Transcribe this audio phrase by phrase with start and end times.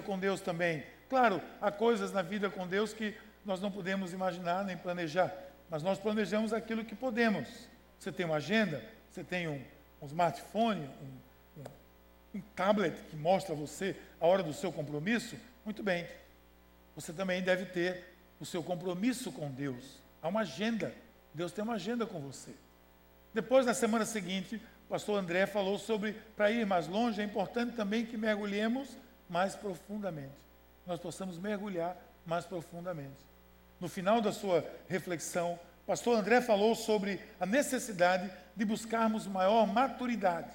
[0.00, 0.84] com Deus também.
[1.08, 5.34] Claro, há coisas na vida com Deus que nós não podemos imaginar nem planejar,
[5.68, 7.48] mas nós planejamos aquilo que podemos.
[7.98, 9.60] Você tem uma agenda, você tem um,
[10.00, 11.64] um smartphone, um, um,
[12.36, 15.36] um tablet que mostra você a hora do seu compromisso?
[15.64, 16.06] Muito bem.
[16.94, 18.04] Você também deve ter
[18.38, 20.00] o seu compromisso com Deus.
[20.22, 20.94] Há uma agenda.
[21.34, 22.52] Deus tem uma agenda com você.
[23.32, 27.74] Depois, na semana seguinte, o pastor André falou sobre, para ir mais longe, é importante
[27.74, 28.96] também que mergulhemos
[29.30, 30.34] mais profundamente.
[30.84, 33.24] Nós possamos mergulhar mais profundamente.
[33.78, 40.52] No final da sua reflexão, pastor André falou sobre a necessidade de buscarmos maior maturidade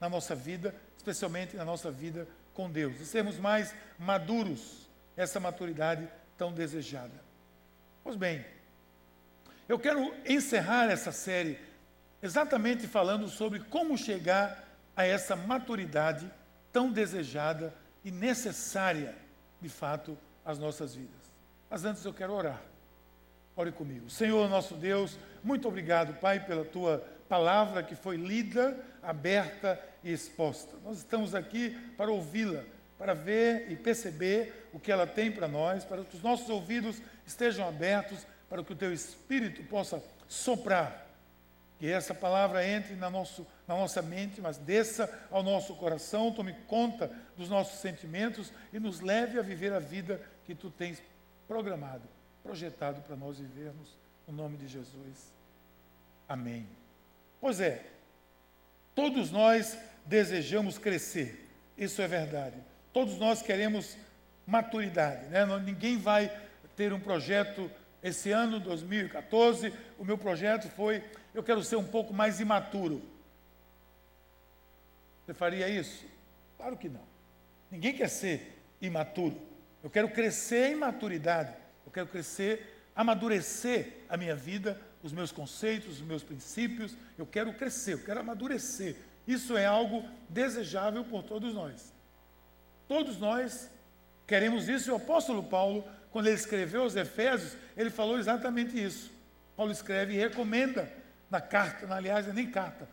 [0.00, 6.08] na nossa vida, especialmente na nossa vida com Deus, e sermos mais maduros, essa maturidade
[6.36, 7.22] tão desejada.
[8.02, 8.44] Pois bem,
[9.68, 11.58] eu quero encerrar essa série
[12.22, 14.64] exatamente falando sobre como chegar
[14.96, 16.30] a essa maturidade
[16.72, 17.72] tão desejada
[18.04, 19.14] e necessária,
[19.60, 21.18] de fato, às nossas vidas.
[21.68, 22.62] Mas antes eu quero orar.
[23.56, 24.08] Ore comigo.
[24.08, 30.74] Senhor nosso Deus, muito obrigado, Pai, pela tua palavra que foi lida, aberta e exposta.
[30.84, 32.64] Nós estamos aqui para ouvi-la,
[32.96, 37.02] para ver e perceber o que ela tem para nós, para que os nossos ouvidos
[37.26, 41.07] estejam abertos, para que o teu espírito possa soprar
[41.78, 46.52] que essa palavra entre na, nosso, na nossa mente, mas desça ao nosso coração, tome
[46.66, 51.00] conta dos nossos sentimentos e nos leve a viver a vida que tu tens
[51.46, 52.02] programado,
[52.42, 53.96] projetado para nós vivermos.
[54.26, 55.32] No nome de Jesus.
[56.28, 56.68] Amém.
[57.40, 57.86] Pois é,
[58.94, 62.56] todos nós desejamos crescer, isso é verdade.
[62.92, 63.96] Todos nós queremos
[64.46, 65.46] maturidade, né?
[65.64, 66.30] Ninguém vai
[66.76, 67.70] ter um projeto
[68.02, 71.02] esse ano, 2014, o meu projeto foi
[71.34, 73.02] eu quero ser um pouco mais imaturo.
[75.24, 76.06] Você faria isso?
[76.56, 77.06] Claro que não.
[77.70, 79.40] Ninguém quer ser imaturo.
[79.82, 81.54] Eu quero crescer em maturidade.
[81.84, 86.96] Eu quero crescer, amadurecer a minha vida, os meus conceitos, os meus princípios.
[87.16, 88.96] Eu quero crescer, eu quero amadurecer.
[89.26, 91.92] Isso é algo desejável por todos nós.
[92.88, 93.70] Todos nós
[94.26, 94.90] queremos isso.
[94.90, 99.10] E o apóstolo Paulo, quando ele escreveu aos Efésios, ele falou exatamente isso.
[99.56, 100.90] Paulo escreve e recomenda
[101.30, 102.88] na carta, aliás, é nem carta.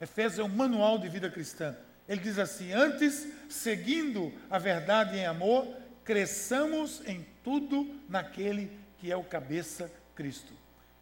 [0.00, 1.76] Efésios é um manual de vida cristã.
[2.08, 5.66] Ele diz assim: Antes, seguindo a verdade em amor,
[6.04, 10.52] cresçamos em tudo naquele que é o cabeça Cristo.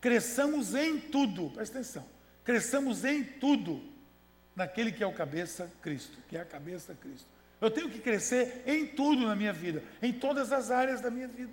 [0.01, 2.07] Cresçamos em tudo, presta atenção.
[2.45, 3.83] Cresçamos em tudo
[4.55, 7.27] naquele que é o cabeça Cristo, que é a cabeça Cristo.
[7.65, 11.27] Eu tenho que crescer em tudo na minha vida, em todas as áreas da minha
[11.27, 11.53] vida.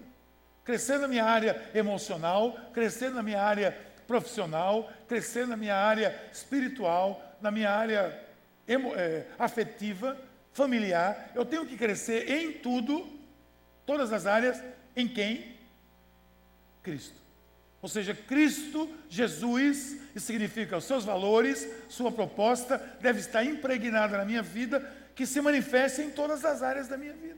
[0.65, 3.71] Crescer na minha área emocional, crescer na minha área
[4.05, 8.21] profissional, crescer na minha área espiritual, na minha área
[8.67, 10.17] é, afetiva,
[10.51, 11.31] familiar.
[11.33, 13.07] Eu tenho que crescer em tudo,
[13.85, 14.61] todas as áreas,
[14.93, 15.55] em quem?
[16.83, 17.21] Cristo.
[17.81, 24.25] Ou seja, Cristo, Jesus, isso significa os seus valores, sua proposta deve estar impregnada na
[24.25, 27.37] minha vida, que se manifeste em todas as áreas da minha vida.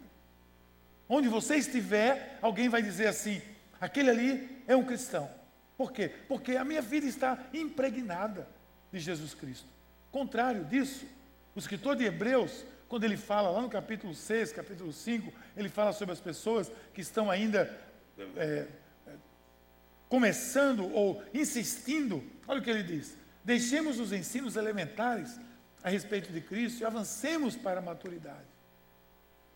[1.09, 3.41] Onde você estiver, alguém vai dizer assim:
[3.77, 5.29] aquele ali é um cristão.
[5.75, 6.09] Por quê?
[6.29, 8.47] Porque a minha vida está impregnada
[8.89, 9.67] de Jesus Cristo.
[10.13, 11.05] Contrário disso,
[11.53, 15.91] o escritor de Hebreus, quando ele fala lá no capítulo 6, capítulo 5, ele fala
[15.91, 17.69] sobre as pessoas que estão ainda
[18.37, 18.65] é,
[20.07, 22.23] começando ou insistindo.
[22.47, 25.37] Olha o que ele diz: deixemos os ensinos elementares
[25.83, 28.47] a respeito de Cristo e avancemos para a maturidade.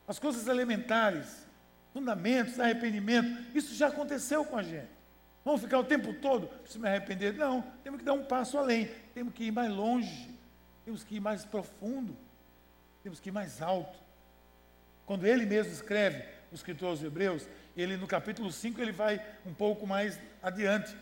[0.08, 1.48] As coisas elementares,
[1.94, 4.98] fundamentos, arrependimento, isso já aconteceu com a gente.
[5.44, 7.34] Vamos ficar o tempo todo, preciso me arrepender.
[7.34, 10.30] Não, temos que dar um passo além, temos que ir mais longe,
[10.84, 12.16] temos que ir mais profundo,
[13.02, 13.98] temos que ir mais alto.
[15.06, 19.54] Quando ele mesmo escreve, o escritor aos Hebreus, ele no capítulo 5 ele vai um
[19.54, 20.96] pouco mais adiante.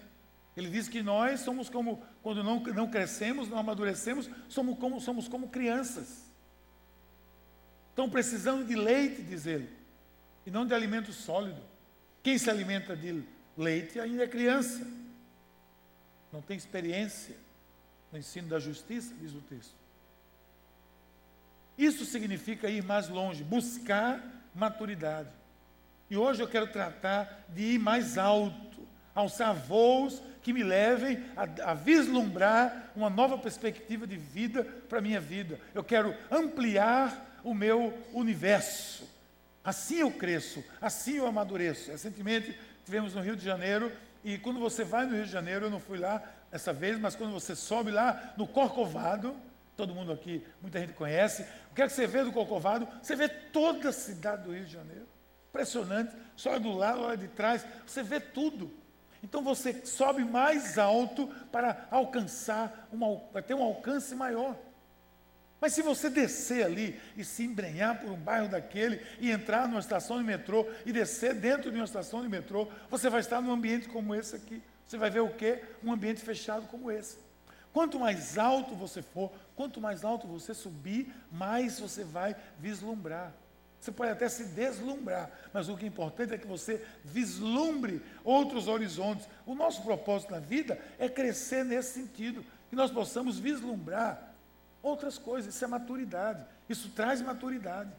[0.55, 5.27] Ele diz que nós somos como, quando não, não crescemos, não amadurecemos, somos como, somos
[5.27, 6.23] como crianças.
[7.89, 9.69] Estão precisando de leite, diz ele,
[10.45, 11.61] e não de alimento sólido.
[12.23, 13.23] Quem se alimenta de
[13.57, 14.85] leite ainda é criança.
[16.31, 17.35] Não tem experiência
[18.11, 19.75] no ensino da justiça, diz o texto.
[21.78, 24.23] Isso significa ir mais longe, buscar
[24.53, 25.29] maturidade.
[26.09, 31.72] E hoje eu quero tratar de ir mais alto, alçar voos que me levem a,
[31.72, 35.59] a vislumbrar uma nova perspectiva de vida para a minha vida.
[35.74, 39.09] Eu quero ampliar o meu universo.
[39.64, 41.90] Assim eu cresço, assim eu amadureço.
[41.90, 42.56] Recentemente
[42.86, 43.92] Tivemos no Rio de Janeiro,
[44.24, 46.22] e quando você vai no Rio de Janeiro, eu não fui lá
[46.52, 49.36] essa vez, mas quando você sobe lá no Corcovado,
[49.76, 51.42] todo mundo aqui, muita gente conhece.
[51.72, 52.88] O que é que você vê do Corcovado?
[53.02, 55.08] Você vê toda a cidade do Rio de Janeiro.
[55.50, 56.16] Impressionante.
[56.36, 58.72] Só olha do lado, olha de trás, você vê tudo.
[59.25, 64.55] Então você sobe mais alto para alcançar, uma, para ter um alcance maior.
[65.59, 69.79] Mas se você descer ali e se embrenhar por um bairro daquele e entrar numa
[69.79, 73.51] estação de metrô e descer dentro de uma estação de metrô, você vai estar num
[73.51, 74.61] ambiente como esse aqui.
[74.85, 75.63] Você vai ver o quê?
[75.83, 77.17] Um ambiente fechado como esse.
[77.73, 83.33] Quanto mais alto você for, quanto mais alto você subir, mais você vai vislumbrar.
[83.85, 88.67] Você pode até se deslumbrar, mas o que é importante é que você vislumbre outros
[88.67, 89.29] horizontes.
[89.46, 94.34] O nosso propósito na vida é crescer nesse sentido, que nós possamos vislumbrar
[94.82, 95.53] outras coisas.
[95.53, 96.43] Isso é maturidade.
[96.67, 97.91] Isso traz maturidade.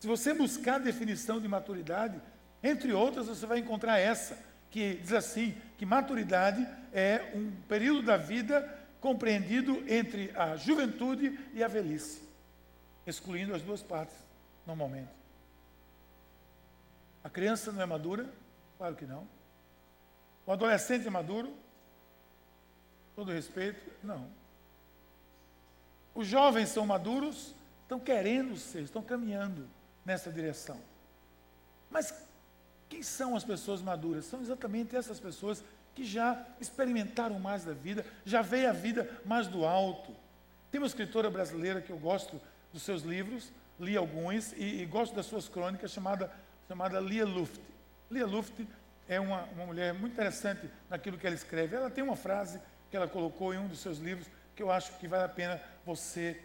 [0.00, 2.20] Se você buscar a definição de maturidade,
[2.60, 4.36] entre outras, você vai encontrar essa,
[4.72, 11.62] que diz assim: que maturidade é um período da vida compreendido entre a juventude e
[11.62, 12.24] a velhice,
[13.06, 14.16] excluindo as duas partes,
[14.66, 15.17] normalmente.
[17.28, 18.26] A criança não é madura?
[18.78, 19.28] Claro que não.
[20.46, 21.52] O adolescente é maduro?
[23.14, 23.78] Todo respeito?
[24.02, 24.30] Não.
[26.14, 27.54] Os jovens são maduros?
[27.82, 29.68] Estão querendo ser, estão caminhando
[30.06, 30.80] nessa direção.
[31.90, 32.14] Mas
[32.88, 34.24] quem são as pessoas maduras?
[34.24, 35.62] São exatamente essas pessoas
[35.94, 40.16] que já experimentaram mais da vida, já veem a vida mais do alto.
[40.70, 42.40] Tem uma escritora brasileira que eu gosto
[42.72, 46.32] dos seus livros, li alguns, e, e gosto das suas crônicas, chamada
[46.68, 47.60] chamada Lia Luft.
[48.10, 48.66] Lia Luft
[49.08, 51.74] é uma, uma mulher muito interessante naquilo que ela escreve.
[51.74, 52.60] Ela tem uma frase
[52.90, 55.60] que ela colocou em um dos seus livros que eu acho que vale a pena
[55.86, 56.38] você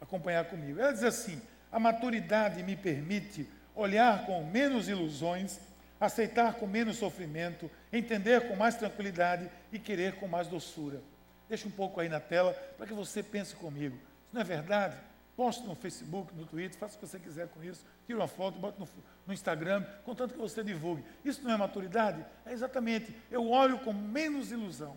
[0.00, 0.78] acompanhar comigo.
[0.78, 1.40] Ela diz assim:
[1.72, 5.58] A maturidade me permite olhar com menos ilusões,
[5.98, 11.00] aceitar com menos sofrimento, entender com mais tranquilidade e querer com mais doçura.
[11.48, 13.96] Deixa um pouco aí na tela para que você pense comigo.
[13.96, 14.96] Isso não é verdade?
[15.36, 17.84] Poste no Facebook, no Twitter, faça o que você quiser com isso.
[18.06, 18.88] Tira uma foto, bota no,
[19.26, 21.04] no Instagram, contanto que você divulgue.
[21.24, 22.24] Isso não é maturidade?
[22.46, 23.14] É exatamente.
[23.30, 24.96] Eu olho com menos ilusão.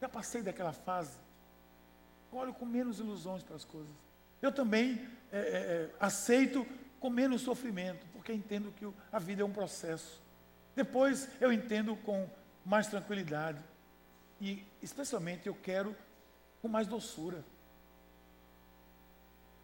[0.00, 1.18] Já passei daquela fase.
[2.32, 3.92] Eu olho com menos ilusões para as coisas.
[4.40, 6.64] Eu também é, é, é, aceito
[7.00, 10.22] com menos sofrimento, porque entendo que a vida é um processo.
[10.76, 12.28] Depois eu entendo com
[12.64, 13.58] mais tranquilidade.
[14.40, 15.94] E, especialmente, eu quero
[16.62, 17.44] com mais doçura.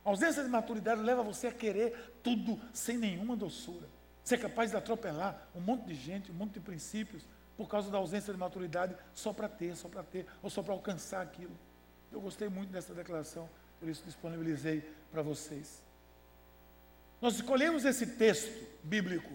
[0.07, 3.89] A ausência de maturidade leva você a querer tudo sem nenhuma doçura.
[4.23, 7.25] Ser capaz de atropelar um monte de gente, um monte de princípios,
[7.57, 10.73] por causa da ausência de maturidade, só para ter, só para ter, ou só para
[10.73, 11.59] alcançar aquilo.
[12.13, 13.51] Eu gostei muito dessa declaração,
[13.81, 15.83] por isso disponibilizei para vocês.
[17.21, 19.33] Nós escolhemos esse texto bíblico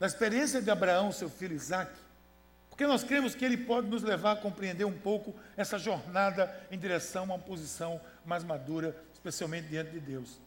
[0.00, 1.92] da experiência de Abraão, seu filho Isaac,
[2.68, 6.78] porque nós cremos que ele pode nos levar a compreender um pouco essa jornada em
[6.78, 10.40] direção a uma posição mais madura especialmente diante de Deus.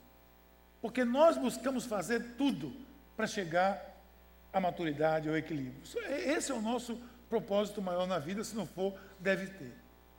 [0.81, 2.73] Porque nós buscamos fazer tudo
[3.15, 4.01] para chegar
[4.51, 5.81] à maturidade, ao equilíbrio.
[6.09, 9.73] Esse é o nosso propósito maior na vida, se não for, deve ter.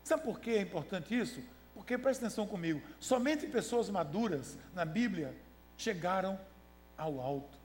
[0.04, 1.42] Sabe por que é importante isso?
[1.74, 5.34] Porque, preste atenção comigo, somente pessoas maduras na Bíblia
[5.76, 6.38] chegaram
[6.96, 7.58] ao alto.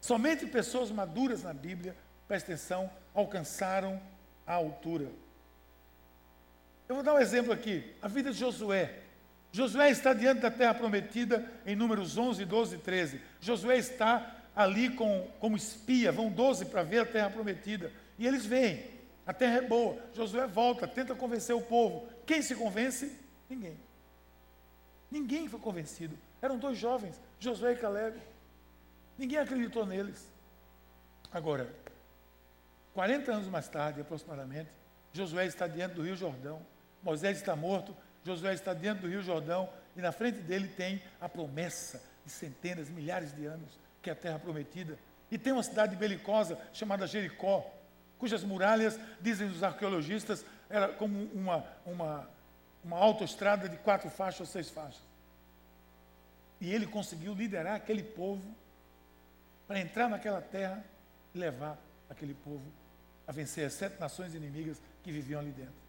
[0.00, 1.96] Somente pessoas maduras na Bíblia,
[2.28, 4.00] preste atenção, alcançaram
[4.46, 5.10] a altura.
[6.88, 7.94] Eu vou dar um exemplo aqui.
[8.00, 9.02] A vida de Josué.
[9.56, 13.20] Josué está diante da terra prometida em números 11, 12 e 13.
[13.40, 17.90] Josué está ali com, como espia, vão 12 para ver a terra prometida.
[18.18, 18.84] E eles veem,
[19.26, 19.96] a terra é boa.
[20.12, 22.06] Josué volta, tenta convencer o povo.
[22.26, 23.18] Quem se convence?
[23.48, 23.80] Ninguém.
[25.10, 26.18] Ninguém foi convencido.
[26.42, 28.20] Eram dois jovens, Josué e Caleb.
[29.16, 30.30] Ninguém acreditou neles.
[31.32, 31.74] Agora,
[32.92, 34.68] 40 anos mais tarde, aproximadamente,
[35.14, 36.60] Josué está diante do Rio Jordão.
[37.02, 41.28] Moisés está morto, Josué está dentro do Rio Jordão e na frente dele tem a
[41.28, 44.98] promessa de centenas, milhares de anos, que é a terra prometida.
[45.30, 47.72] E tem uma cidade belicosa chamada Jericó,
[48.18, 52.28] cujas muralhas, dizem os arqueologistas, era como uma, uma,
[52.82, 55.02] uma autoestrada de quatro faixas ou seis faixas.
[56.60, 58.42] E ele conseguiu liderar aquele povo
[59.68, 60.84] para entrar naquela terra
[61.32, 61.78] e levar
[62.10, 62.64] aquele povo
[63.26, 65.85] a vencer as sete nações inimigas que viviam ali dentro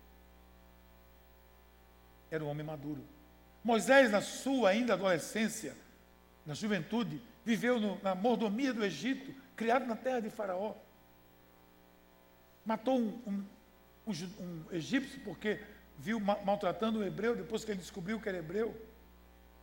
[2.29, 3.03] era um homem maduro.
[3.63, 5.75] Moisés, na sua ainda adolescência,
[6.45, 10.75] na juventude, viveu no, na mordomia do Egito, criado na terra de Faraó.
[12.65, 13.43] Matou um, um,
[14.07, 15.59] um, um egípcio porque
[15.97, 18.75] viu ma maltratando um hebreu, depois que ele descobriu que era hebreu.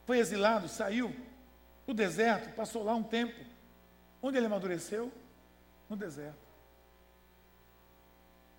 [0.04, 1.14] Foi exilado, saiu
[1.87, 3.38] do deserto, passou lá um tempo.
[4.23, 5.12] Onde ele amadureceu?
[5.88, 6.44] No deserto.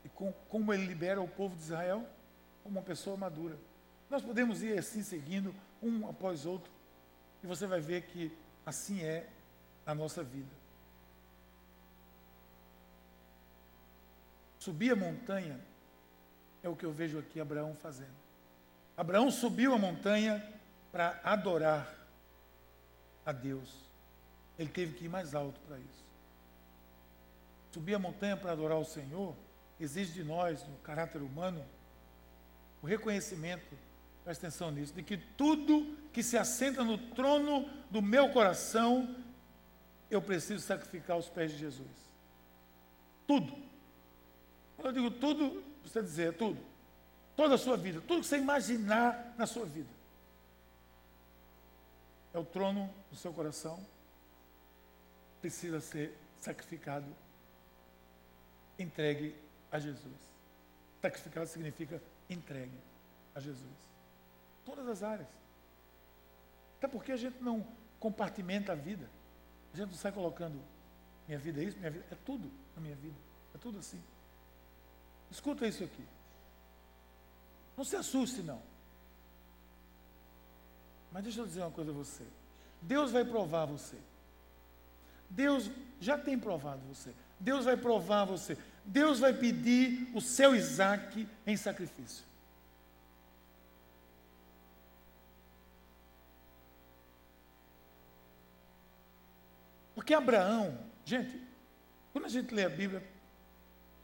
[0.03, 2.07] E com, como ele libera o povo de Israel?
[2.63, 3.57] Como uma pessoa madura.
[4.09, 6.71] Nós podemos ir assim seguindo, um após outro,
[7.43, 8.31] e você vai ver que
[8.65, 9.27] assim é
[9.85, 10.51] a nossa vida.
[14.59, 15.59] Subir a montanha
[16.63, 18.15] é o que eu vejo aqui Abraão fazendo.
[18.97, 20.43] Abraão subiu a montanha
[20.91, 21.93] para adorar
[23.25, 23.85] a Deus.
[24.57, 26.05] Ele teve que ir mais alto para isso.
[27.71, 29.35] Subir a montanha para adorar o Senhor
[29.79, 31.63] exige de nós, no caráter humano,
[32.81, 33.77] o reconhecimento,
[34.25, 39.15] presta atenção nisso, de que tudo que se assenta no trono do meu coração,
[40.09, 41.87] eu preciso sacrificar aos pés de Jesus.
[43.27, 43.55] Tudo.
[44.75, 46.59] Quando eu digo tudo, você dizer tudo.
[47.35, 49.89] Toda a sua vida, tudo que você imaginar na sua vida.
[52.33, 53.79] É o trono do seu coração.
[55.39, 57.05] Precisa ser sacrificado,
[58.79, 59.35] entregue
[59.71, 60.17] a Jesus.
[60.99, 62.79] Sacrificado significa entregue
[63.35, 63.94] a Jesus.
[64.65, 65.29] Todas as áreas.
[66.77, 67.65] Até porque a gente não
[67.99, 69.09] compartimenta a vida.
[69.73, 70.59] A gente não sai colocando
[71.27, 73.15] minha vida é isso, minha vida é tudo na minha vida.
[73.53, 74.01] É tudo assim.
[75.31, 76.05] Escuta isso aqui.
[77.75, 78.61] Não se assuste, não.
[81.11, 82.23] Mas deixa eu dizer uma coisa a você.
[82.81, 83.97] Deus vai provar você.
[85.29, 85.69] Deus
[85.99, 87.13] já tem provado você.
[87.39, 88.57] Deus vai provar você.
[88.85, 92.23] Deus vai pedir o seu Isaac em sacrifício.
[100.05, 101.41] Porque Abraão, gente,
[102.13, 103.03] quando a gente lê a Bíblia,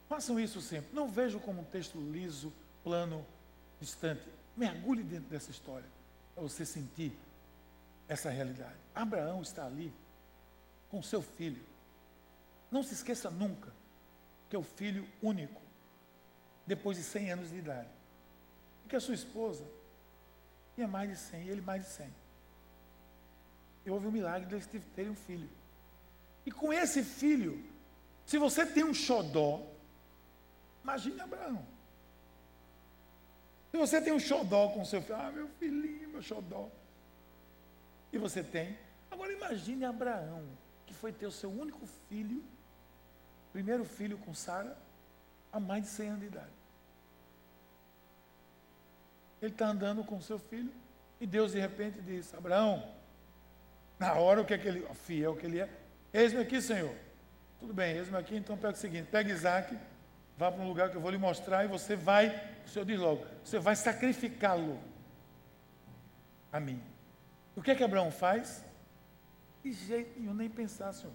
[0.09, 0.89] façam isso sempre.
[0.95, 2.51] Não vejo como um texto liso,
[2.83, 3.23] plano,
[3.79, 4.27] distante.
[4.57, 5.87] Mergulhe dentro dessa história
[6.33, 7.15] para você sentir
[8.07, 8.79] essa realidade.
[8.95, 9.93] Abraão está ali
[10.89, 11.63] com seu filho.
[12.71, 13.71] Não se esqueça nunca
[14.49, 15.61] que é o filho único,
[16.65, 17.91] depois de 100 anos de idade.
[18.85, 19.63] E que a sua esposa
[20.73, 22.11] tinha mais de 100, e ele mais de 100.
[23.85, 24.65] E houve um milagre de eles
[24.95, 25.60] terem um filho.
[26.45, 27.63] E com esse filho,
[28.25, 29.67] se você tem um xodó,
[30.83, 31.65] imagine Abraão.
[33.71, 36.69] Se você tem um xodó com seu filho, ah, meu filhinho, meu xodó.
[38.11, 38.77] E você tem.
[39.09, 40.45] Agora imagine Abraão,
[40.85, 42.43] que foi ter o seu único filho
[43.51, 44.77] primeiro filho com Sara,
[45.51, 46.51] há mais de 100 anos de idade.
[49.41, 50.71] Ele está andando com seu filho
[51.19, 52.93] e Deus de repente diz: Abraão,
[53.99, 55.69] na hora o que é que ele, fiel que ele é,
[56.13, 56.95] eis-me aqui, Senhor.
[57.59, 59.77] Tudo bem, eis-me aqui, então pega o seguinte: pega Isaac,
[60.37, 62.29] vá para um lugar que eu vou lhe mostrar e você vai,
[62.65, 64.79] o Senhor diz logo, você vai sacrificá-lo
[66.51, 66.81] a mim.
[67.55, 68.65] O que é que Abraão faz?
[69.63, 71.13] De jeito nenhum, nem pensar, Senhor.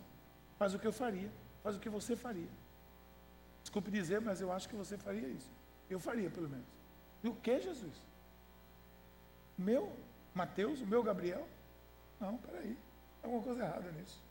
[0.58, 1.30] Faz o que eu faria
[1.66, 2.48] faz o que você faria.
[3.60, 5.50] Desculpe dizer, mas eu acho que você faria isso.
[5.90, 6.64] Eu faria, pelo menos.
[7.24, 8.00] E o que, Jesus?
[9.58, 9.92] Meu
[10.32, 11.44] Mateus, o meu Gabriel?
[12.20, 12.78] Não, peraí.
[13.20, 14.22] Alguma coisa errada nisso.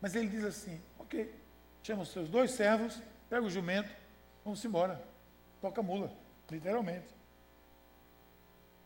[0.00, 1.32] Mas ele diz assim: ok,
[1.82, 3.90] chama os seus dois servos, pega o jumento,
[4.44, 5.02] vamos embora.
[5.60, 6.12] Toca a mula,
[6.50, 7.08] literalmente.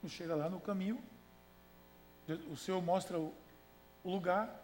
[0.06, 1.02] Chega lá no caminho,
[2.50, 3.33] o Senhor mostra o,
[4.02, 4.62] o lugar,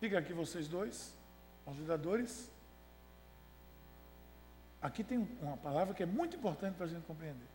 [0.00, 1.14] fica aqui vocês dois,
[1.66, 2.50] ajudadores.
[4.82, 7.46] Aqui tem uma palavra que é muito importante para a gente compreender.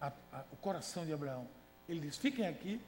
[0.00, 1.46] A, a, o coração de Abraão.
[1.88, 2.80] Ele diz: fiquem aqui,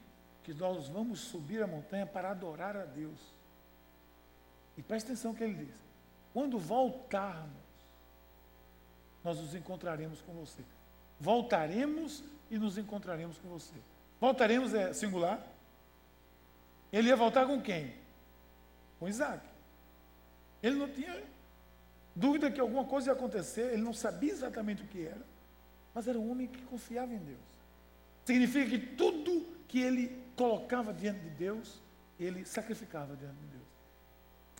[0.43, 3.21] que nós vamos subir a montanha para adorar a Deus.
[4.77, 5.75] E preste atenção no que ele diz.
[6.33, 7.65] Quando voltarmos,
[9.23, 10.63] nós nos encontraremos com você.
[11.19, 13.75] Voltaremos e nos encontraremos com você.
[14.21, 15.45] Voltaremos é singular.
[16.93, 17.95] Ele ia voltar com quem?
[18.99, 19.45] Com Isaac.
[20.63, 21.23] Ele não tinha
[22.15, 25.21] dúvida que alguma coisa ia acontecer, ele não sabia exatamente o que era,
[25.93, 27.41] mas era um homem que confiava em Deus.
[28.25, 31.83] Significa que tudo que ele colocava diante de Deus,
[32.19, 33.64] ele sacrificava diante de Deus.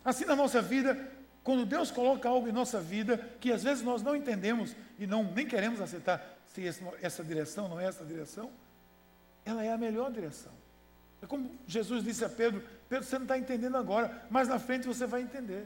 [0.05, 1.11] Assim na nossa vida,
[1.43, 5.23] quando Deus coloca algo em nossa vida que às vezes nós não entendemos e não
[5.23, 6.63] nem queremos aceitar se
[7.01, 8.51] essa direção não é essa direção,
[9.43, 10.53] ela é a melhor direção.
[11.21, 14.87] É como Jesus disse a Pedro: Pedro, você não está entendendo agora, mas na frente
[14.87, 15.65] você vai entender.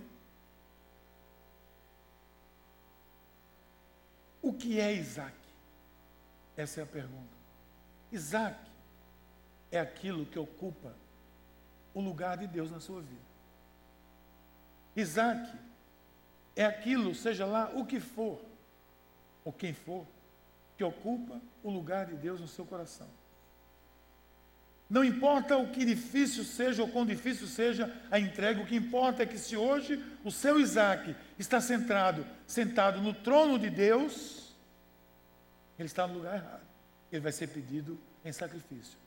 [4.41, 5.35] O que é Isaac?
[6.55, 7.37] Essa é a pergunta.
[8.11, 8.57] Isaac
[9.71, 10.95] é aquilo que ocupa
[11.93, 13.28] o lugar de Deus na sua vida.
[14.95, 15.51] Isaac
[16.55, 18.41] é aquilo, seja lá o que for,
[19.45, 20.05] ou quem for,
[20.77, 23.07] que ocupa o lugar de Deus no seu coração.
[24.89, 29.21] Não importa o que difícil seja ou quão difícil seja a entrega, o que importa
[29.21, 34.55] é que se hoje o seu Isaac está centrado, sentado no trono de Deus,
[35.77, 36.67] ele está no lugar errado.
[37.11, 38.97] ele vai ser pedido em sacrifício.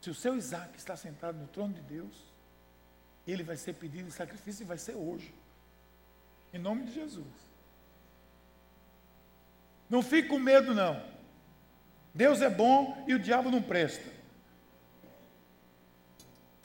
[0.00, 2.31] Se o seu Isaac está sentado no trono de Deus,
[3.26, 5.32] ele vai ser pedido em sacrifício e vai ser hoje.
[6.52, 7.26] Em nome de Jesus.
[9.88, 11.02] Não fique com medo, não.
[12.14, 14.10] Deus é bom e o diabo não presta.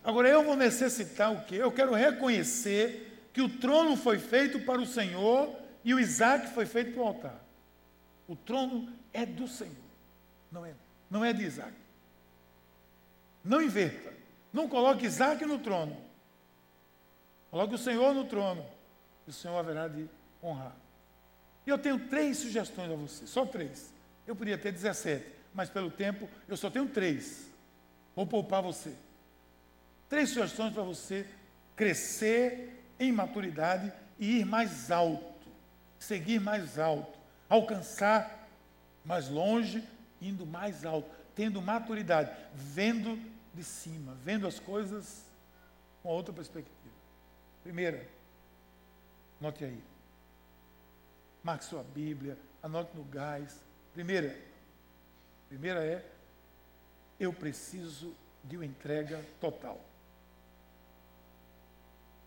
[0.04, 1.56] Agora eu vou necessitar o quê?
[1.56, 6.66] Eu quero reconhecer que o trono foi feito para o Senhor e o Isaac foi
[6.66, 7.46] feito para o altar.
[8.28, 9.76] O trono é do Senhor,
[10.52, 10.74] não é,
[11.10, 11.74] não é de Isaac.
[13.44, 14.14] Não inverta.
[14.52, 16.07] Não coloque Isaac no trono.
[17.58, 18.64] Coloque o Senhor no trono.
[19.26, 20.08] E o Senhor haverá de
[20.44, 20.76] honrar.
[21.66, 23.92] E eu tenho três sugestões a você, só três.
[24.28, 27.50] Eu podia ter 17, mas pelo tempo eu só tenho três.
[28.16, 28.94] Vou poupar você.
[30.08, 31.26] Três sugestões para você
[31.76, 35.50] crescer em maturidade e ir mais alto,
[35.98, 37.18] seguir mais alto,
[37.50, 38.48] alcançar
[39.04, 39.84] mais longe,
[40.22, 43.20] indo mais alto, tendo maturidade, vendo
[43.52, 45.26] de cima, vendo as coisas
[46.04, 46.77] com outra perspectiva.
[47.68, 48.08] Primeira,
[49.42, 49.84] note aí.
[51.44, 53.62] Marque sua Bíblia, anote no gás.
[53.92, 54.34] Primeira,
[55.50, 56.10] primeira é,
[57.20, 59.84] eu preciso de uma entrega total.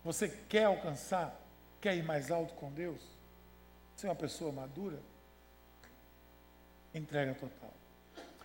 [0.03, 1.35] Você quer alcançar,
[1.81, 3.01] quer ir mais alto com Deus?
[3.95, 4.99] Você é uma pessoa madura?
[6.93, 7.73] Entrega total.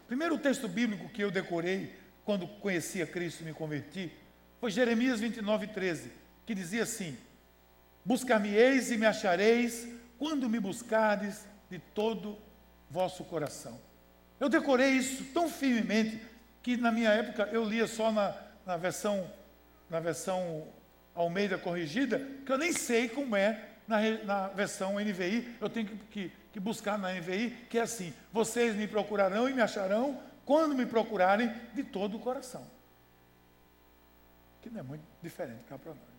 [0.07, 4.11] Primeiro texto bíblico que eu decorei quando conheci a Cristo e me converti
[4.59, 7.19] foi Jeremias 29, 13, que dizia assim:
[8.05, 9.87] Buscar-me-eis e me achareis
[10.19, 12.39] quando me buscardes de todo
[12.89, 13.79] vosso coração.
[14.39, 16.21] Eu decorei isso tão firmemente
[16.63, 18.35] que na minha época eu lia só na,
[18.65, 19.31] na versão
[19.91, 20.67] na versão
[21.15, 25.97] Almeida corrigida, que eu nem sei como é na, na versão NVI, eu tenho que,
[25.97, 30.75] que, que buscar na NVI, que é assim: vocês me procurarão e me acharão quando
[30.75, 32.67] me procurarem de todo o coração.
[34.61, 36.16] Que não é muito diferente cá para nós.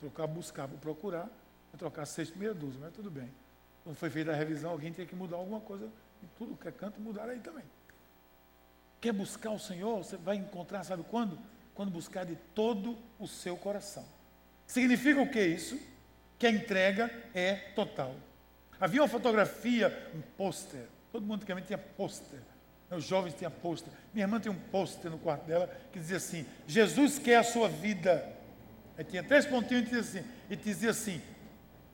[0.00, 1.28] Trocar buscar procurar,
[1.74, 3.30] é trocar seis meia dúzia, mas tudo bem.
[3.84, 5.86] Quando foi feita a revisão, alguém tinha que mudar alguma coisa,
[6.22, 7.64] em tudo que é canto, mudar aí também.
[9.00, 9.98] Quer buscar o Senhor?
[9.98, 11.38] Você vai encontrar, sabe quando?
[11.78, 14.04] quando buscar de todo o seu coração.
[14.66, 15.78] Significa o que isso?
[16.36, 18.16] Que a entrega é total.
[18.80, 20.88] Havia uma fotografia, um pôster.
[21.12, 22.40] Todo mundo antigamente tinha pôster.
[22.90, 23.92] Os jovens tinham pôster.
[24.12, 27.68] Minha irmã tinha um pôster no quarto dela que dizia assim: Jesus quer a sua
[27.68, 28.28] vida.
[28.98, 31.22] Aí tinha três pontinhos e dizia assim, e dizia assim: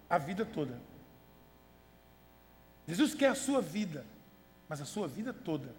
[0.08, 0.80] a vida toda.
[2.88, 4.06] Jesus quer a sua vida,
[4.66, 5.74] mas a sua vida toda.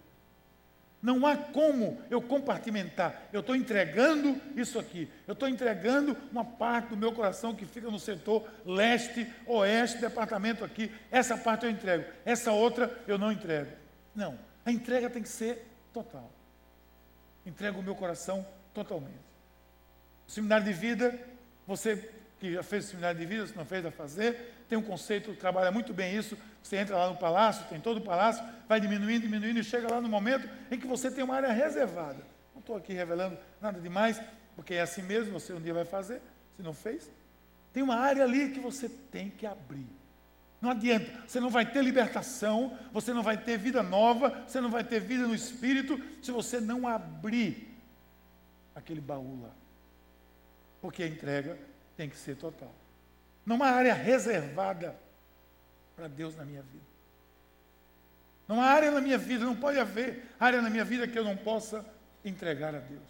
[1.02, 3.28] Não há como eu compartimentar.
[3.32, 5.08] Eu estou entregando isso aqui.
[5.26, 10.64] Eu estou entregando uma parte do meu coração que fica no setor leste, oeste, departamento
[10.64, 10.90] aqui.
[11.10, 12.10] Essa parte eu entrego.
[12.24, 13.70] Essa outra eu não entrego.
[14.14, 14.38] Não.
[14.64, 16.32] A entrega tem que ser total.
[17.44, 19.25] Entrego o meu coração totalmente.
[20.26, 21.18] Seminário de vida,
[21.66, 24.82] você que já fez o seminário de vida, se não fez, a fazer, tem um
[24.82, 26.36] conceito, trabalha muito bem isso.
[26.62, 30.00] Você entra lá no palácio, tem todo o palácio, vai diminuindo, diminuindo, e chega lá
[30.00, 32.18] no momento em que você tem uma área reservada.
[32.54, 34.20] Não estou aqui revelando nada demais,
[34.54, 36.20] porque é assim mesmo, você um dia vai fazer,
[36.56, 37.10] se não fez.
[37.72, 39.86] Tem uma área ali que você tem que abrir.
[40.60, 44.70] Não adianta, você não vai ter libertação, você não vai ter vida nova, você não
[44.70, 47.76] vai ter vida no espírito, se você não abrir
[48.74, 49.65] aquele baú lá.
[50.86, 51.58] Porque a entrega
[51.96, 52.72] tem que ser total.
[53.44, 54.96] Não há área reservada
[55.96, 56.84] para Deus na minha vida.
[58.46, 61.24] Não há área na minha vida, não pode haver área na minha vida que eu
[61.24, 61.84] não possa
[62.24, 63.02] entregar a Deus.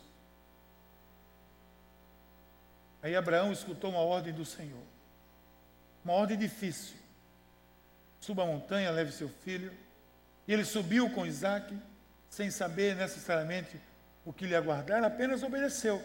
[3.03, 4.83] Aí Abraão escutou uma ordem do Senhor,
[6.03, 6.97] uma ordem difícil.
[8.21, 9.71] Suba a montanha, leve seu filho.
[10.49, 11.79] E ele subiu com Isaac,
[12.31, 13.79] sem saber necessariamente
[14.25, 16.03] o que lhe aguardar, apenas obedeceu.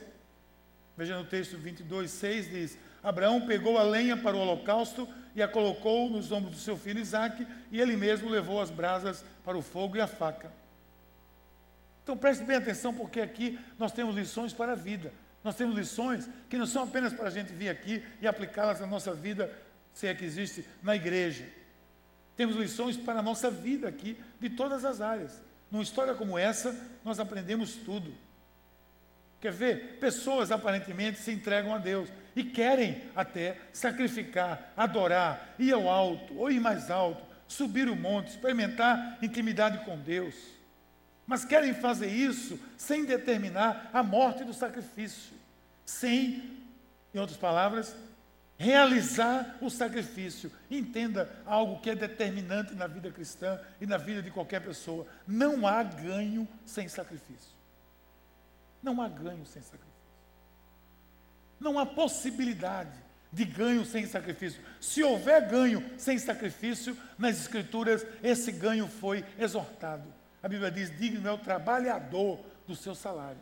[0.97, 5.47] Veja no texto 22, 6 diz: Abraão pegou a lenha para o holocausto e a
[5.47, 9.61] colocou nos ombros do seu filho Isaque, e ele mesmo levou as brasas para o
[9.61, 10.51] fogo e a faca.
[12.03, 15.13] Então preste bem atenção, porque aqui nós temos lições para a vida.
[15.43, 18.87] Nós temos lições que não são apenas para a gente vir aqui e aplicá-las na
[18.87, 19.51] nossa vida,
[19.93, 21.45] se é que existe, na igreja.
[22.35, 25.41] Temos lições para a nossa vida aqui, de todas as áreas.
[25.69, 28.13] Numa história como essa, nós aprendemos tudo.
[29.41, 29.97] Quer ver?
[29.99, 36.51] Pessoas aparentemente se entregam a Deus e querem até sacrificar, adorar, ir ao alto ou
[36.51, 40.35] ir mais alto, subir o monte, experimentar intimidade com Deus.
[41.25, 45.33] Mas querem fazer isso sem determinar a morte do sacrifício,
[45.83, 46.59] sem,
[47.13, 47.95] em outras palavras,
[48.57, 50.51] realizar o sacrifício.
[50.69, 55.65] Entenda algo que é determinante na vida cristã e na vida de qualquer pessoa: não
[55.65, 57.60] há ganho sem sacrifício.
[58.81, 59.91] Não há ganho sem sacrifício.
[61.59, 62.97] Não há possibilidade
[63.31, 64.61] de ganho sem sacrifício.
[64.79, 70.03] Se houver ganho sem sacrifício, nas Escrituras, esse ganho foi exortado.
[70.43, 73.41] A Bíblia diz: digno é o trabalhador do seu salário.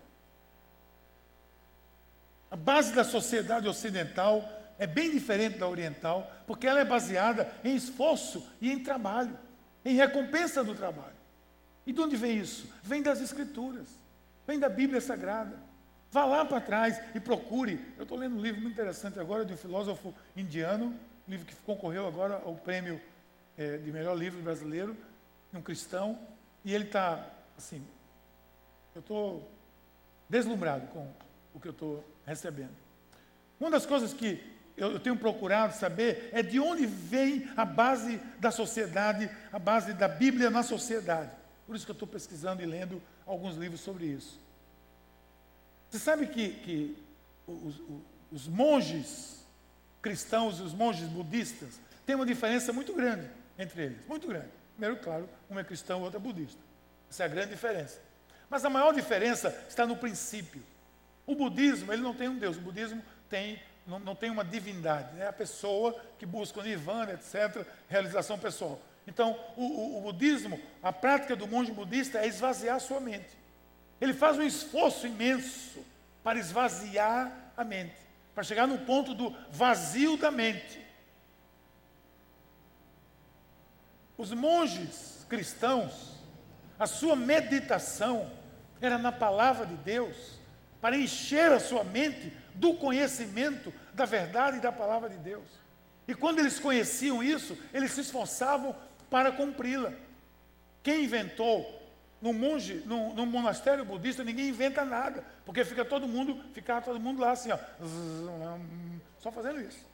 [2.52, 4.48] A base da sociedade ocidental
[4.78, 9.38] é bem diferente da oriental, porque ela é baseada em esforço e em trabalho,
[9.84, 11.20] em recompensa do trabalho.
[11.86, 12.72] E de onde vem isso?
[12.82, 13.88] Vem das Escrituras,
[14.50, 15.60] vem da Bíblia Sagrada.
[16.12, 17.80] Vá lá para trás e procure.
[17.96, 20.88] Eu estou lendo um livro muito interessante agora de um filósofo indiano,
[21.28, 23.00] um livro que concorreu agora ao prêmio
[23.56, 24.98] é, de melhor livro brasileiro,
[25.52, 26.18] de um cristão,
[26.66, 27.86] e ele está assim.
[28.96, 29.52] Eu estou
[30.28, 31.08] deslumbrado com
[31.54, 32.74] o que eu estou recebendo.
[33.60, 34.44] Uma das coisas que
[34.76, 39.94] eu, eu tenho procurado saber é de onde vem a base da sociedade, a base
[39.94, 41.30] da Bíblia na sociedade.
[41.68, 44.40] Por isso que eu estou pesquisando e lendo alguns livros sobre isso.
[45.90, 46.98] Você sabe que, que
[47.48, 47.82] os,
[48.32, 49.46] os monges
[50.02, 54.50] cristãos e os monges budistas têm uma diferença muito grande entre eles, muito grande.
[54.74, 56.60] Primeiro, claro, um é cristão, o outro é budista.
[57.10, 58.00] Essa é a grande diferença.
[58.50, 60.64] Mas a maior diferença está no princípio.
[61.26, 65.20] O budismo, ele não tem um Deus, o budismo tem não, não tem uma divindade,
[65.20, 68.80] é a pessoa que busca o nirvana, etc., realização pessoal.
[69.10, 73.36] Então, o, o, o budismo, a prática do monge budista é esvaziar a sua mente.
[74.00, 75.84] Ele faz um esforço imenso
[76.24, 77.96] para esvaziar a mente,
[78.36, 80.80] para chegar no ponto do vazio da mente.
[84.16, 86.14] Os monges cristãos,
[86.78, 88.32] a sua meditação
[88.80, 90.40] era na palavra de Deus,
[90.80, 95.48] para encher a sua mente do conhecimento da verdade e da palavra de Deus.
[96.08, 98.76] E quando eles conheciam isso, eles se esforçavam
[99.10, 99.94] para cumpri-la.
[100.84, 101.78] Quem inventou?
[102.22, 107.00] No monge, no, no, monastério budista, ninguém inventa nada, porque fica todo mundo, ficava todo
[107.00, 107.58] mundo lá assim, ó,
[109.20, 109.86] só fazendo isso,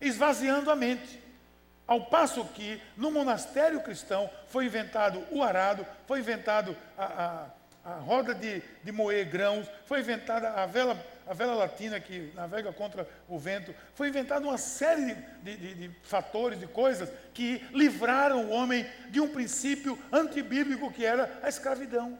[0.00, 1.22] esvaziando a mente.
[1.86, 7.46] Ao passo que no monastério cristão foi inventado o arado, foi inventado a, a
[7.86, 12.72] a roda de, de moer grãos, foi inventada a vela, a vela latina que navega
[12.72, 18.46] contra o vento, foi inventada uma série de, de, de fatores, de coisas que livraram
[18.46, 22.18] o homem de um princípio antibíblico que era a escravidão.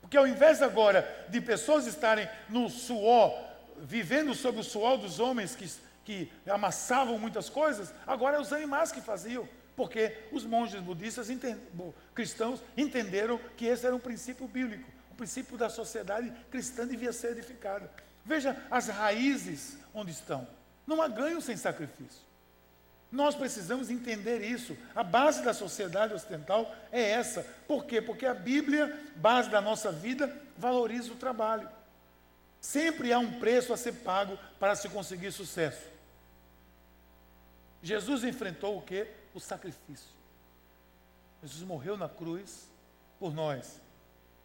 [0.00, 3.32] Porque ao invés agora de pessoas estarem no suor,
[3.78, 5.70] vivendo sob o suor dos homens que,
[6.04, 9.48] que amassavam muitas coisas, agora é os animais que faziam.
[9.76, 11.28] Porque os monges budistas
[12.14, 17.32] cristãos entenderam que esse era um princípio bíblico, o princípio da sociedade cristã devia ser
[17.32, 17.90] edificada.
[18.24, 20.46] Veja as raízes onde estão.
[20.86, 22.22] Não há ganho sem sacrifício.
[23.10, 24.76] Nós precisamos entender isso.
[24.94, 27.42] A base da sociedade ocidental é essa.
[27.66, 28.02] Por quê?
[28.02, 31.68] Porque a Bíblia, base da nossa vida, valoriza o trabalho.
[32.60, 35.82] Sempre há um preço a ser pago para se conseguir sucesso.
[37.82, 39.06] Jesus enfrentou o quê?
[39.34, 40.14] o sacrifício.
[41.42, 42.68] Jesus morreu na cruz
[43.18, 43.80] por nós.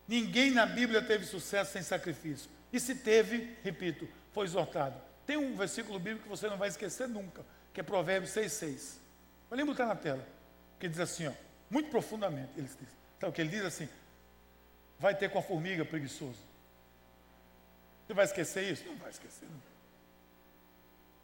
[0.10, 2.50] Ninguém na Bíblia teve sucesso sem sacrifício.
[2.74, 5.00] E se teve, repito, foi exortado.
[5.24, 8.96] Tem um versículo bíblico que você não vai esquecer nunca, que é Provérbios 6,6.
[9.48, 10.28] Vou botar na tela,
[10.80, 11.32] que diz assim, ó,
[11.70, 12.50] muito profundamente.
[12.58, 12.76] Ele diz,
[13.20, 13.88] então, que ele diz assim:
[14.98, 16.40] vai ter com a formiga preguiçoso.
[18.08, 18.88] Você vai esquecer isso?
[18.88, 19.48] Não vai esquecer.
[19.48, 19.62] Não.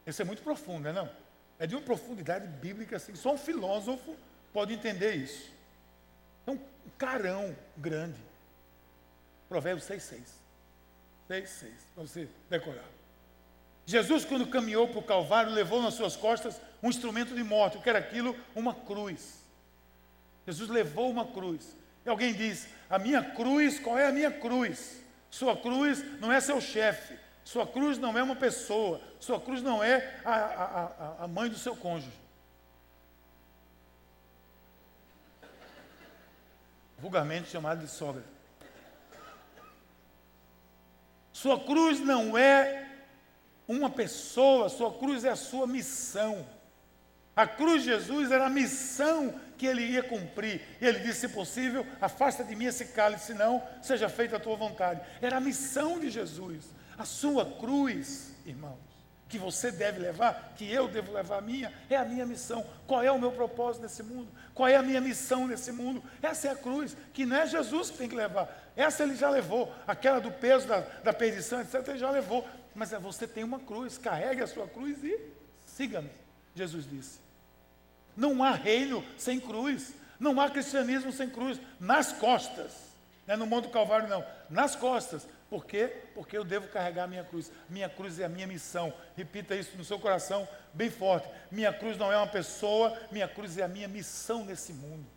[0.06, 1.12] Esse é muito profundo, não é não?
[1.58, 3.16] É de uma profundidade bíblica assim.
[3.16, 4.16] Só um filósofo
[4.54, 5.52] pode entender isso.
[6.46, 6.60] É um
[7.00, 8.35] carão grande.
[9.48, 10.22] Provérbios 6, 6.
[11.28, 11.74] 6, 6.
[11.94, 12.86] Para você decorar.
[13.86, 17.78] Jesus, quando caminhou para o Calvário, levou nas suas costas um instrumento de morte.
[17.78, 18.36] O que era aquilo?
[18.56, 19.44] Uma cruz.
[20.46, 21.76] Jesus levou uma cruz.
[22.06, 25.02] E alguém diz: A minha cruz, qual é a minha cruz?
[25.30, 29.84] Sua cruz não é seu chefe, sua cruz não é uma pessoa, sua cruz não
[29.84, 32.18] é a, a, a mãe do seu cônjuge.
[36.98, 38.24] Vulgarmente chamada de sogra.
[41.46, 42.88] Sua cruz não é
[43.68, 46.44] uma pessoa, sua cruz é a sua missão.
[47.36, 50.60] A cruz de Jesus era a missão que ele ia cumprir.
[50.82, 55.02] Ele disse: se possível, afasta de mim esse cálice, senão seja feita a tua vontade.
[55.22, 56.66] Era a missão de Jesus.
[56.98, 58.80] A sua cruz, irmãos,
[59.36, 62.66] que você deve levar, que eu devo levar a minha, é a minha missão.
[62.88, 64.28] Qual é o meu propósito nesse mundo?
[64.54, 66.02] Qual é a minha missão nesse mundo?
[66.22, 68.72] Essa é a cruz, que não é Jesus que tem que levar.
[68.76, 69.74] Essa ele já levou.
[69.86, 72.48] Aquela do peso da, da perdição, etc., ele já levou.
[72.74, 75.20] Mas é, você tem uma cruz, carregue a sua cruz e
[75.66, 76.10] siga-me,
[76.56, 77.20] Jesus disse.
[78.16, 79.94] Não há reino sem cruz.
[80.18, 81.60] Não há cristianismo sem cruz.
[81.80, 82.72] Nas costas.
[83.28, 84.26] Não é no Monte Calvário, não.
[84.50, 85.28] Nas costas.
[85.56, 85.88] Por quê?
[86.14, 87.50] Porque eu devo carregar a minha cruz.
[87.70, 88.94] Minha cruz é a minha missão.
[89.16, 91.30] Repita isso no seu coração bem forte.
[91.50, 95.08] Minha cruz não é uma pessoa, minha cruz é a minha missão nesse mundo.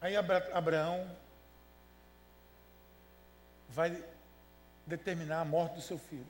[0.00, 1.10] Aí Abraão
[3.68, 4.00] vai
[4.86, 6.24] determinar a morte do seu filho.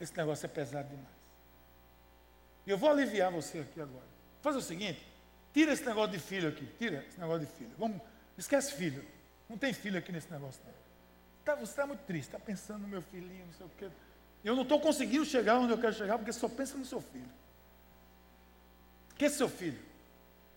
[0.00, 1.06] Esse negócio é pesado demais.
[2.66, 4.06] E eu vou aliviar você aqui agora.
[4.40, 5.06] Faz o seguinte:
[5.54, 6.66] tira esse negócio de filho aqui.
[6.76, 7.70] Tira esse negócio de filho.
[7.78, 8.02] Vamos
[8.36, 9.04] Esquece filho.
[9.52, 10.62] Não tem filho aqui nesse negócio.
[10.64, 10.72] Não.
[11.44, 13.90] Tá, você está muito triste, está pensando no meu filhinho, não sei o quê.
[14.42, 17.28] Eu não estou conseguindo chegar onde eu quero chegar porque só pensa no seu filho.
[19.14, 19.78] Que é seu filho?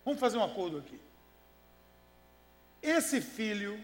[0.06, 0.98] Vamos fazer um acordo aqui.
[2.82, 3.78] Esse filho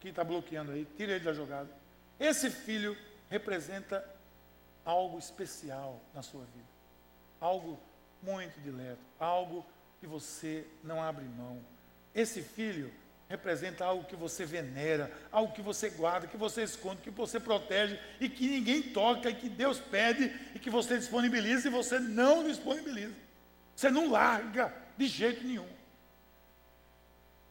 [0.00, 1.70] que está bloqueando aí, tira ele da jogada.
[2.18, 2.98] Esse filho
[3.30, 4.04] representa
[4.84, 6.68] algo especial na sua vida.
[7.40, 7.78] Algo
[8.20, 9.64] muito dileto, algo
[10.00, 11.60] que você não abre mão.
[12.12, 12.92] Esse filho
[13.28, 18.00] representa algo que você venera, algo que você guarda, que você esconde, que você protege
[18.18, 22.44] e que ninguém toca e que Deus pede e que você disponibiliza e você não
[22.44, 23.14] disponibiliza.
[23.76, 25.68] Você não larga de jeito nenhum.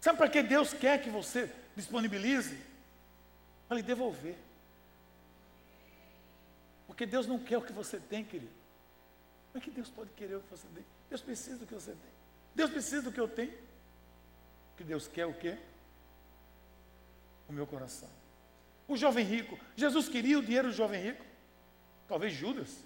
[0.01, 2.57] Sabe para que Deus quer que você disponibilize?
[3.67, 4.35] Para lhe devolver.
[6.87, 8.51] Porque Deus não quer o que você tem, querido.
[9.51, 10.83] Como é que Deus pode querer o que você tem?
[11.09, 12.11] Deus precisa do que você tem.
[12.55, 13.66] Deus precisa do que eu tenho
[14.77, 15.57] que Deus quer o quê?
[17.49, 18.09] O meu coração.
[18.87, 19.59] O jovem rico.
[19.75, 21.25] Jesus queria o dinheiro do jovem rico.
[22.07, 22.83] Talvez Judas.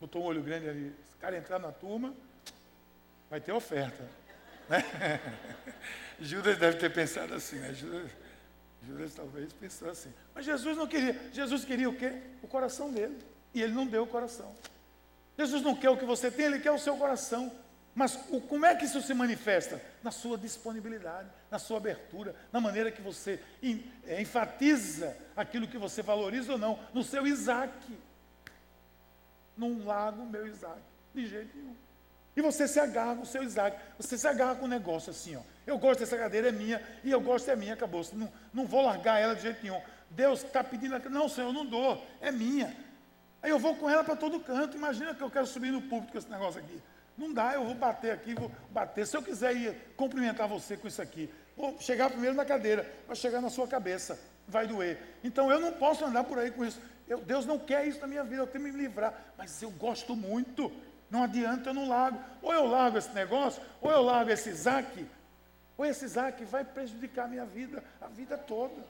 [0.00, 0.94] Botou um olho grande ali.
[1.08, 2.14] Se o cara entrar na turma,
[3.30, 4.08] vai ter oferta.
[4.68, 4.82] Né?
[6.18, 7.74] Judas deve ter pensado assim, né?
[7.74, 8.10] Judas,
[8.82, 10.12] Judas talvez pensou assim.
[10.34, 11.30] Mas Jesus não queria.
[11.32, 12.20] Jesus queria o quê?
[12.42, 13.18] O coração dele.
[13.54, 14.54] E ele não deu o coração.
[15.36, 17.52] Jesus não quer o que você tem, ele quer o seu coração.
[17.94, 19.80] Mas o, como é que isso se manifesta?
[20.02, 23.38] Na sua disponibilidade, na sua abertura, na maneira que você
[24.06, 27.72] é, enfatiza aquilo que você valoriza ou não, no seu Isaac.
[29.56, 30.80] Num lago, meu Isaac.
[31.14, 31.76] De jeito nenhum.
[32.34, 33.78] E você se agarra com o seu Isaac.
[33.98, 35.42] Você se agarra com o negócio assim, ó.
[35.66, 38.04] Eu gosto dessa cadeira, é minha, e eu gosto é minha, acabou.
[38.14, 39.80] Não, não vou largar ela de jeito nenhum.
[40.10, 42.74] Deus está pedindo, não, Senhor, eu não dou, é minha.
[43.42, 44.76] Aí eu vou com ela para todo canto.
[44.76, 46.80] Imagina que eu quero subir no púlpito com esse negócio aqui.
[47.16, 49.06] Não dá, eu vou bater aqui, vou bater.
[49.06, 53.14] Se eu quiser ir cumprimentar você com isso aqui, vou chegar primeiro na cadeira, vai
[53.14, 54.98] chegar na sua cabeça, vai doer.
[55.22, 56.80] Então eu não posso andar por aí com isso.
[57.08, 59.14] Eu, Deus não quer isso na minha vida, eu tenho que me livrar.
[59.36, 60.72] Mas eu gosto muito.
[61.10, 62.18] Não adianta, eu não largo.
[62.40, 65.06] Ou eu largo esse negócio, ou eu largo esse Isaac,
[65.76, 68.80] ou esse Isaac vai prejudicar a minha vida, a vida toda.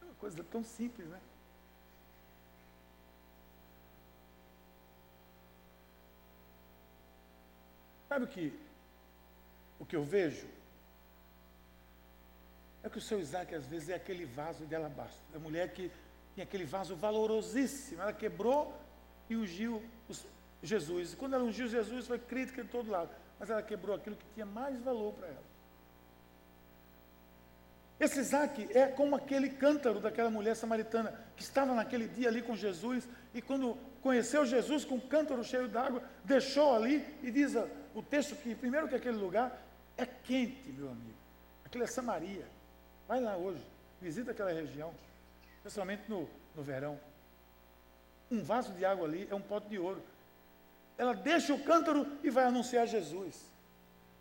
[0.00, 1.18] É uma coisa tão simples, né?
[8.08, 8.52] Sabe o que,
[9.78, 10.46] o que eu vejo?
[12.82, 15.22] É que o seu Isaac, às vezes, é aquele vaso de alabastro.
[15.34, 15.90] A mulher que
[16.34, 18.00] tinha aquele vaso valorosíssimo.
[18.00, 18.74] Ela quebrou
[19.28, 20.24] e ungiu os,
[20.62, 21.12] Jesus.
[21.12, 23.10] E quando ela ungiu Jesus, foi crítica de todo lado.
[23.38, 25.48] Mas ela quebrou aquilo que tinha mais valor para ela.
[28.00, 32.54] Esse Isaac é como aquele cântaro daquela mulher samaritana que estava naquele dia ali com
[32.54, 37.56] Jesus e quando conheceu Jesus com um cântaro cheio d'água, deixou ali e diz
[37.98, 39.60] o texto que, primeiro que aquele lugar
[39.96, 41.18] é quente, meu amigo.
[41.64, 42.46] Aquilo é Samaria.
[43.08, 43.60] Vai lá hoje,
[44.00, 44.94] visita aquela região,
[45.56, 47.00] especialmente no, no verão.
[48.30, 50.00] Um vaso de água ali é um pote de ouro.
[50.96, 53.34] Ela deixa o cântaro e vai anunciar Jesus.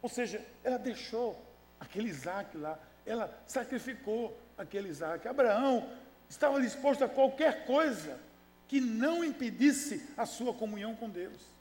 [0.01, 1.39] Ou seja, ela deixou
[1.79, 5.27] aquele Isaac lá, ela sacrificou aquele Isaac.
[5.27, 5.87] Abraão
[6.27, 8.19] estava disposto a qualquer coisa
[8.67, 11.56] que não impedisse a sua comunhão com Deus.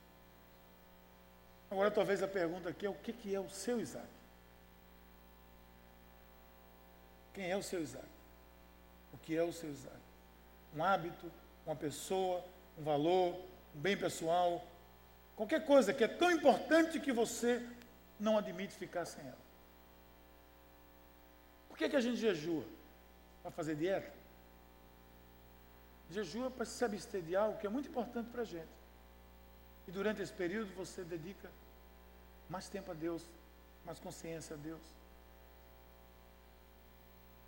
[1.70, 4.06] Agora, talvez a pergunta aqui é: o que, que é o seu Isaac?
[7.34, 8.06] Quem é o seu Isaac?
[9.12, 9.96] O que é o seu Isaac?
[10.74, 11.30] Um hábito,
[11.66, 12.44] uma pessoa,
[12.78, 13.34] um valor,
[13.74, 14.64] um bem pessoal,
[15.34, 17.66] qualquer coisa que é tão importante que você
[18.18, 19.46] não admite ficar sem ela.
[21.68, 22.64] Por que, que a gente jejua?
[23.42, 24.10] Para fazer dieta?
[26.10, 28.75] Jejua para se abster de algo que é muito importante para a gente.
[29.86, 31.50] E durante esse período você dedica
[32.48, 33.22] mais tempo a Deus,
[33.84, 34.82] mais consciência a Deus.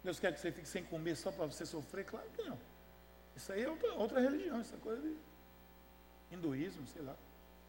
[0.04, 2.04] Deus quer que você fique sem comer só para você sofrer?
[2.04, 2.58] Claro que não.
[3.36, 5.16] Isso aí é outra, outra religião, isso é coisa de
[6.30, 7.16] hinduísmo, sei lá.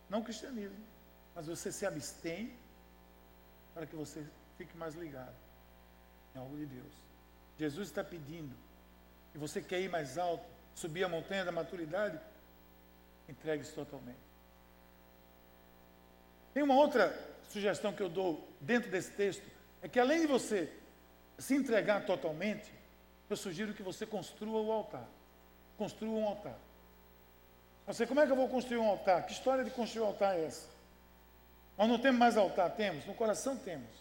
[0.10, 0.84] Não cristianismo.
[1.36, 2.56] Mas você se abstém
[3.74, 4.26] para que você
[4.58, 5.36] fique mais ligado
[6.36, 6.94] em algo de Deus.
[7.58, 8.56] Jesus está pedindo,
[9.34, 12.20] e você quer ir mais alto, subir a montanha da maturidade,
[13.28, 14.29] entregue-se totalmente.
[16.60, 17.18] Tem uma outra
[17.48, 19.50] sugestão que eu dou dentro desse texto,
[19.82, 20.70] é que além de você
[21.38, 22.70] se entregar totalmente,
[23.30, 25.08] eu sugiro que você construa o altar.
[25.78, 26.58] Construa um altar.
[27.88, 29.26] Você, como é que eu vou construir um altar?
[29.26, 30.68] Que história de construir um altar é essa?
[31.78, 33.96] Nós não temos mais altar, temos, no coração temos.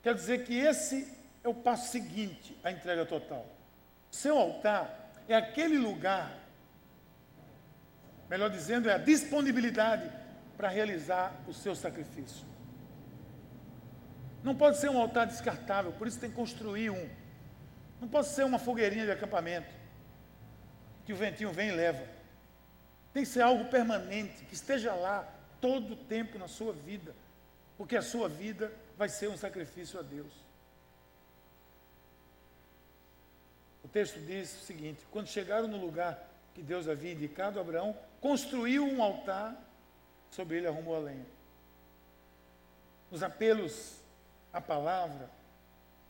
[0.00, 3.44] Quer dizer que esse é o passo seguinte à entrega total.
[4.12, 6.38] Seu altar é aquele lugar,
[8.30, 10.27] melhor dizendo, é a disponibilidade
[10.58, 12.44] para realizar o seu sacrifício.
[14.42, 17.08] Não pode ser um altar descartável, por isso tem que construir um.
[18.00, 19.72] Não pode ser uma fogueirinha de acampamento,
[21.06, 22.04] que o ventinho vem e leva.
[23.12, 27.14] Tem que ser algo permanente, que esteja lá todo o tempo na sua vida,
[27.76, 30.32] porque a sua vida vai ser um sacrifício a Deus.
[33.84, 38.84] O texto diz o seguinte: quando chegaram no lugar que Deus havia indicado, Abraão construiu
[38.84, 39.56] um altar,
[40.30, 41.26] sobre ele arrumou a lenha.
[43.10, 43.94] Os apelos
[44.52, 45.30] à palavra,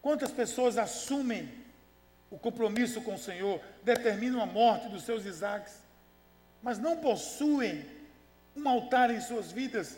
[0.02, 1.64] quantas pessoas assumem
[2.31, 5.81] o compromisso com o Senhor, determinam a morte dos seus Isaques,
[6.62, 7.85] mas não possuem
[8.54, 9.96] um altar em suas vidas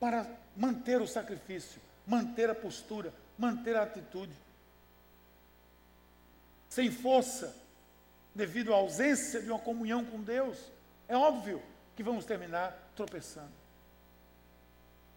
[0.00, 4.32] para manter o sacrifício, manter a postura, manter a atitude.
[6.68, 7.54] Sem força,
[8.34, 10.58] devido à ausência de uma comunhão com Deus,
[11.06, 11.62] é óbvio
[11.94, 13.52] que vamos terminar tropeçando.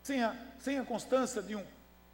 [0.03, 1.65] Sem a, sem a constância de, um,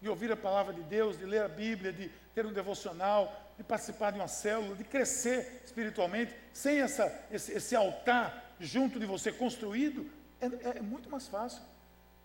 [0.02, 3.63] de ouvir a palavra de Deus, de ler a Bíblia, de ter um devocional, de
[3.63, 9.32] participar de uma célula, de crescer espiritualmente, sem essa, esse, esse altar junto de você
[9.32, 11.62] construído, é, é muito mais fácil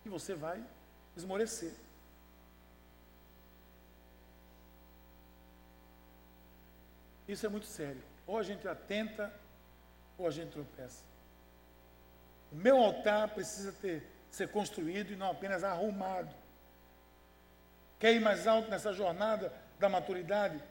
[0.03, 0.63] que você vai
[1.17, 1.73] esmorecer.
[7.27, 8.03] Isso é muito sério.
[8.27, 9.33] Ou a gente atenta,
[10.17, 11.03] ou a gente tropeça.
[12.53, 16.35] O meu altar precisa ter, ser construído e não apenas arrumado.
[17.99, 20.63] Quer ir mais alto nessa jornada da maturidade?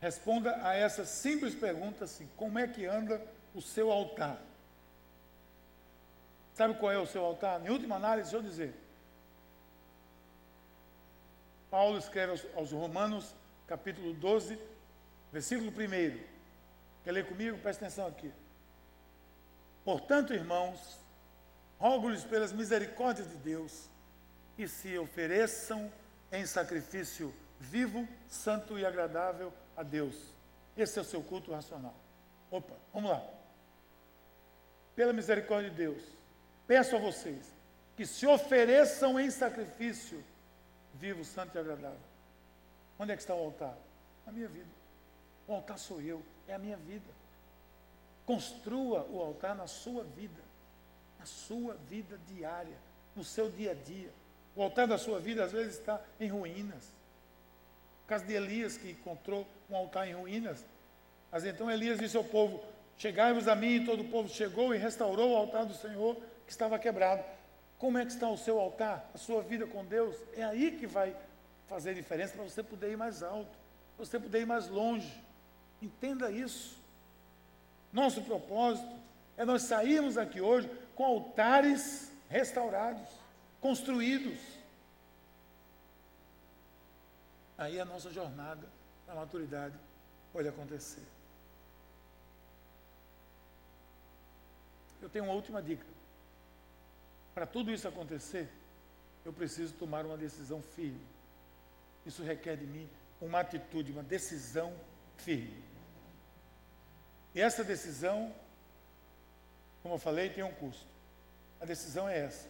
[0.00, 3.20] Responda a essa simples pergunta assim: como é que anda
[3.54, 4.40] o seu altar?
[6.54, 7.64] Sabe qual é o seu altar?
[7.64, 8.74] Em última análise, deixa eu dizer.
[11.70, 13.34] Paulo escreve aos, aos Romanos,
[13.66, 14.58] capítulo 12,
[15.32, 16.20] versículo 1.
[17.04, 17.58] Quer ler comigo?
[17.58, 18.32] Presta atenção aqui.
[19.90, 21.00] Portanto, irmãos,
[21.76, 23.90] rogo-lhes pelas misericórdias de Deus
[24.54, 25.92] que se ofereçam
[26.30, 30.14] em sacrifício vivo, santo e agradável a Deus.
[30.76, 31.96] Esse é o seu culto racional.
[32.52, 33.20] Opa, vamos lá.
[34.94, 36.00] Pela misericórdia de Deus,
[36.68, 37.52] peço a vocês
[37.96, 40.22] que se ofereçam em sacrifício
[40.94, 41.98] vivo, santo e agradável.
[42.96, 43.76] Onde é que está o altar?
[44.24, 44.70] Na minha vida.
[45.48, 47.19] O altar sou eu, é a minha vida.
[48.30, 50.40] Construa o altar na sua vida,
[51.18, 52.76] na sua vida diária,
[53.16, 54.12] no seu dia a dia.
[54.54, 56.84] O altar da sua vida às vezes está em ruínas.
[58.04, 60.64] O caso de Elias, que encontrou um altar em ruínas.
[61.32, 62.62] Mas então Elias disse ao povo:
[62.96, 66.14] Chegai-vos a mim, e todo o povo chegou e restaurou o altar do Senhor
[66.46, 67.24] que estava quebrado.
[67.78, 70.14] Como é que está o seu altar, a sua vida com Deus?
[70.36, 71.16] É aí que vai
[71.68, 73.58] fazer diferença para você poder ir mais alto,
[73.96, 75.20] para você poder ir mais longe.
[75.82, 76.79] Entenda isso.
[77.92, 78.88] Nosso propósito
[79.36, 83.08] é nós sairmos aqui hoje com altares restaurados,
[83.60, 84.38] construídos.
[87.58, 88.66] Aí a nossa jornada
[89.06, 89.74] da maturidade
[90.32, 91.04] pode acontecer.
[95.02, 95.86] Eu tenho uma última dica.
[97.34, 98.48] Para tudo isso acontecer,
[99.24, 101.00] eu preciso tomar uma decisão firme.
[102.04, 102.88] Isso requer de mim
[103.20, 104.74] uma atitude, uma decisão
[105.16, 105.69] firme.
[107.34, 108.34] E essa decisão,
[109.82, 110.86] como eu falei, tem um custo.
[111.60, 112.48] A decisão é essa: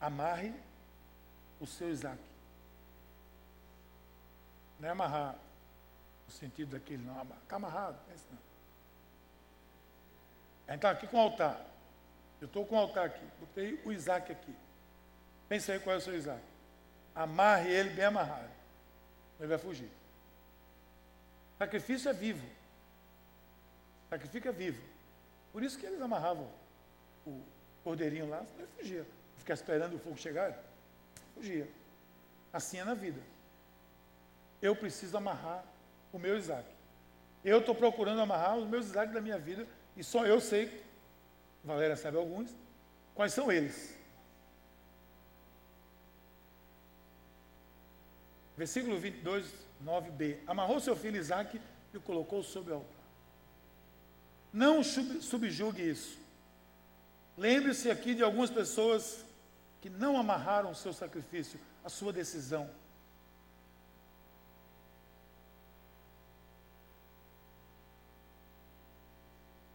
[0.00, 0.54] amarre
[1.60, 2.18] o seu Isaac.
[4.80, 5.36] Não é amarrar
[6.28, 7.20] o sentido daquele, não.
[7.22, 8.38] Está amarrado, é isso não.
[10.74, 11.64] Está aqui com o altar.
[12.40, 13.24] Eu estou com o altar aqui.
[13.40, 14.54] Botei o Isaac aqui.
[15.48, 16.42] Pensa aí qual é o seu Isaac.
[17.14, 18.50] Amarre ele bem amarrado.
[19.40, 19.90] Ele vai fugir.
[21.58, 22.46] Sacrifício é vivo.
[24.08, 24.82] Sacrifício é vivo.
[25.52, 26.48] Por isso que eles amarravam
[27.26, 27.42] o
[27.84, 29.06] cordeirinho lá, ele fugia.
[29.36, 30.58] Ficar esperando o fogo chegar,
[31.34, 31.68] fugia.
[32.52, 33.20] Assim é na vida.
[34.60, 35.64] eu preciso amarrar
[36.12, 36.66] o meu Isaac.
[37.44, 40.82] Eu estou procurando amarrar os meus Isaac da minha vida e só eu sei,
[41.62, 42.54] Valéria sabe alguns,
[43.14, 43.96] quais são eles.
[48.56, 49.46] Versículo 22,
[49.84, 50.38] 9b.
[50.46, 51.60] Amarrou seu filho Isaac
[51.94, 52.97] e o colocou sobre o altar.
[54.52, 56.18] Não subjugue isso.
[57.36, 59.24] Lembre-se aqui de algumas pessoas
[59.80, 62.68] que não amarraram o seu sacrifício, a sua decisão.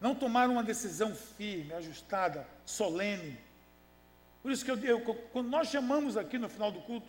[0.02, 3.40] Não tomaram uma decisão firme, ajustada, solene.
[4.42, 5.00] Por isso que eu, eu,
[5.32, 7.08] quando nós chamamos aqui no final do culto,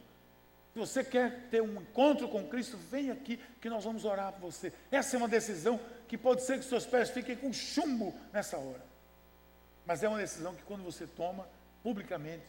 [0.74, 4.50] se você quer ter um encontro com Cristo, vem aqui que nós vamos orar por
[4.50, 4.72] você.
[4.90, 8.84] Essa é uma decisão que pode ser que seus pés fiquem com chumbo nessa hora.
[9.86, 11.48] Mas é uma decisão que quando você toma
[11.80, 12.42] publicamente,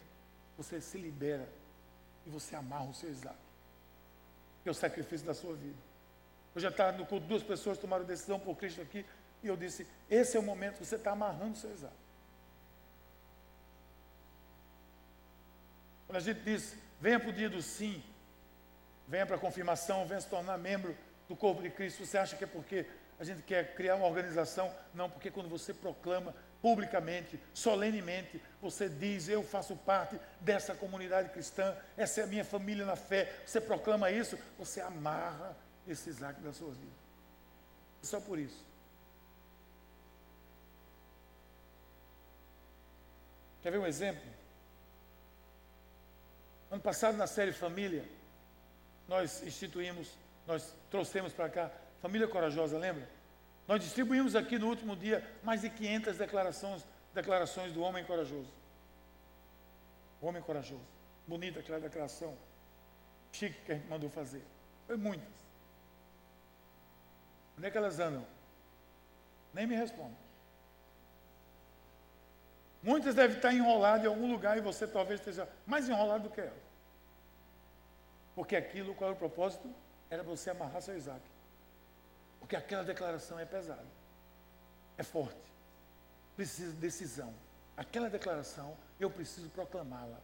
[0.56, 1.48] você se libera
[2.26, 3.36] e você amarra o seu Isaac.
[4.64, 5.78] É o sacrifício da sua vida.
[6.52, 9.06] Eu já estava no culto, duas pessoas tomaram decisão por Cristo aqui.
[9.40, 11.94] E eu disse: esse é o momento que você está amarrando o seu exato.
[16.08, 18.02] Quando a gente diz, venha para o dia do sim,
[19.08, 20.96] venha para a confirmação, venha se tornar membro
[21.28, 22.86] do corpo de Cristo, você acha que é porque
[23.18, 24.72] a gente quer criar uma organização?
[24.94, 31.76] Não, porque quando você proclama publicamente, solenemente, você diz: Eu faço parte dessa comunidade cristã,
[31.96, 33.32] essa é a minha família na fé.
[33.46, 36.92] Você proclama isso, você amarra esse Isaac da sua vida.
[38.02, 38.64] Só por isso.
[43.62, 44.22] Quer ver um exemplo?
[46.70, 48.04] Ano passado, na série Família,
[49.08, 53.08] nós instituímos, nós trouxemos para cá Família Corajosa, lembra?
[53.66, 58.52] Nós distribuímos aqui no último dia mais de 500 declarações, declarações do homem corajoso.
[60.20, 60.86] Homem corajoso.
[61.26, 62.36] Bonita aquela declaração.
[63.32, 64.42] Chique que a gente mandou fazer.
[64.86, 65.34] Foi muitas.
[67.58, 68.24] Onde é que elas andam?
[69.52, 70.16] Nem me respondem.
[72.82, 76.40] Muitas devem estar enroladas em algum lugar e você talvez esteja mais enrolado do que
[76.40, 76.65] ela.
[78.36, 79.68] Porque aquilo, qual era o propósito?
[80.08, 81.22] Era você amarrar seu Isaac.
[82.38, 83.84] Porque aquela declaração é pesada,
[84.96, 85.52] é forte,
[86.36, 87.34] precisa de decisão.
[87.76, 90.20] Aquela declaração, eu preciso proclamá-la.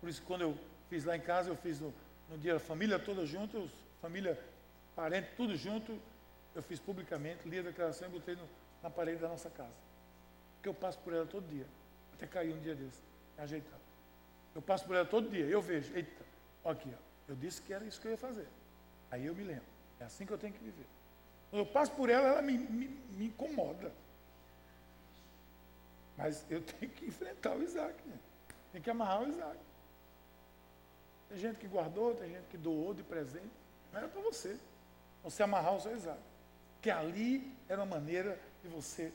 [0.00, 0.58] Por isso, quando eu
[0.88, 1.92] fiz lá em casa, eu fiz no,
[2.30, 3.70] no dia família toda junto,
[4.00, 4.42] família,
[4.94, 6.00] parente, tudo junto,
[6.54, 8.48] eu fiz publicamente, li a declaração e botei no,
[8.82, 9.86] na parede da nossa casa
[10.66, 11.64] que eu passo por ela todo dia.
[12.14, 13.00] Até cair um dia desse,
[13.38, 13.78] ajeitar.
[14.52, 16.24] Eu passo por ela todo dia, eu vejo, eita,
[16.64, 18.48] ó aqui, ó, eu disse que era isso que eu ia fazer.
[19.10, 19.66] Aí eu me lembro,
[20.00, 20.86] é assim que eu tenho que viver.
[21.50, 23.92] Quando eu passo por ela, ela me, me, me incomoda.
[26.16, 28.18] Mas eu tenho que enfrentar o Isaac, né?
[28.72, 29.58] tem que amarrar o Isaac.
[31.28, 33.50] Tem gente que guardou, tem gente que doou de presente,
[33.92, 34.58] não era para você.
[35.24, 36.20] Você amarrar o seu Isaac.
[36.80, 39.12] Que ali era uma maneira de você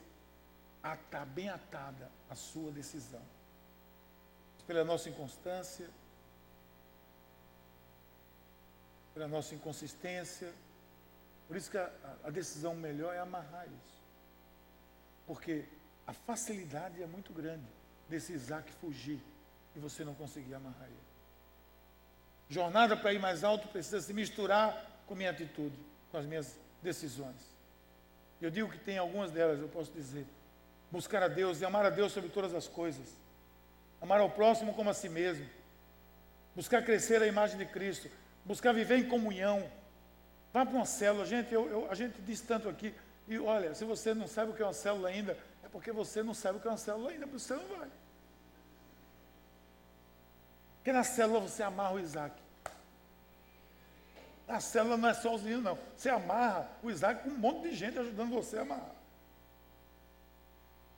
[0.84, 3.22] atar bem atada a sua decisão.
[4.68, 5.90] Pela nossa inconstância,
[9.14, 10.52] pela nossa inconsistência.
[11.48, 11.92] Por isso que a,
[12.24, 14.02] a decisão melhor é amarrar isso.
[15.28, 15.66] Porque
[16.08, 17.66] a facilidade é muito grande
[18.10, 19.20] desse Isaac fugir
[19.76, 21.12] e você não conseguir amarrar ele.
[22.50, 25.78] Jornada para ir mais alto precisa se misturar com minha atitude,
[26.12, 27.52] com as minhas decisões.
[28.42, 30.26] Eu digo que tem algumas delas, eu posso dizer,
[30.92, 33.16] buscar a Deus e amar a Deus sobre todas as coisas.
[34.02, 35.48] Amar ao próximo como a si mesmo.
[36.56, 38.10] Buscar crescer a imagem de Cristo.
[38.46, 39.70] Buscar viver em comunhão.
[40.54, 41.26] Vá para uma célula.
[41.26, 42.94] Gente, eu, eu, a gente diz tanto aqui.
[43.28, 46.22] E olha, se você não sabe o que é uma célula ainda, é porque você
[46.22, 47.88] não sabe o que é uma célula ainda, você não vai.
[50.78, 52.36] Porque na célula você amarra o Isaac.
[54.48, 55.78] A célula não é sozinho, não.
[55.96, 58.96] Você amarra o Isaac com um monte de gente ajudando você a amarrar.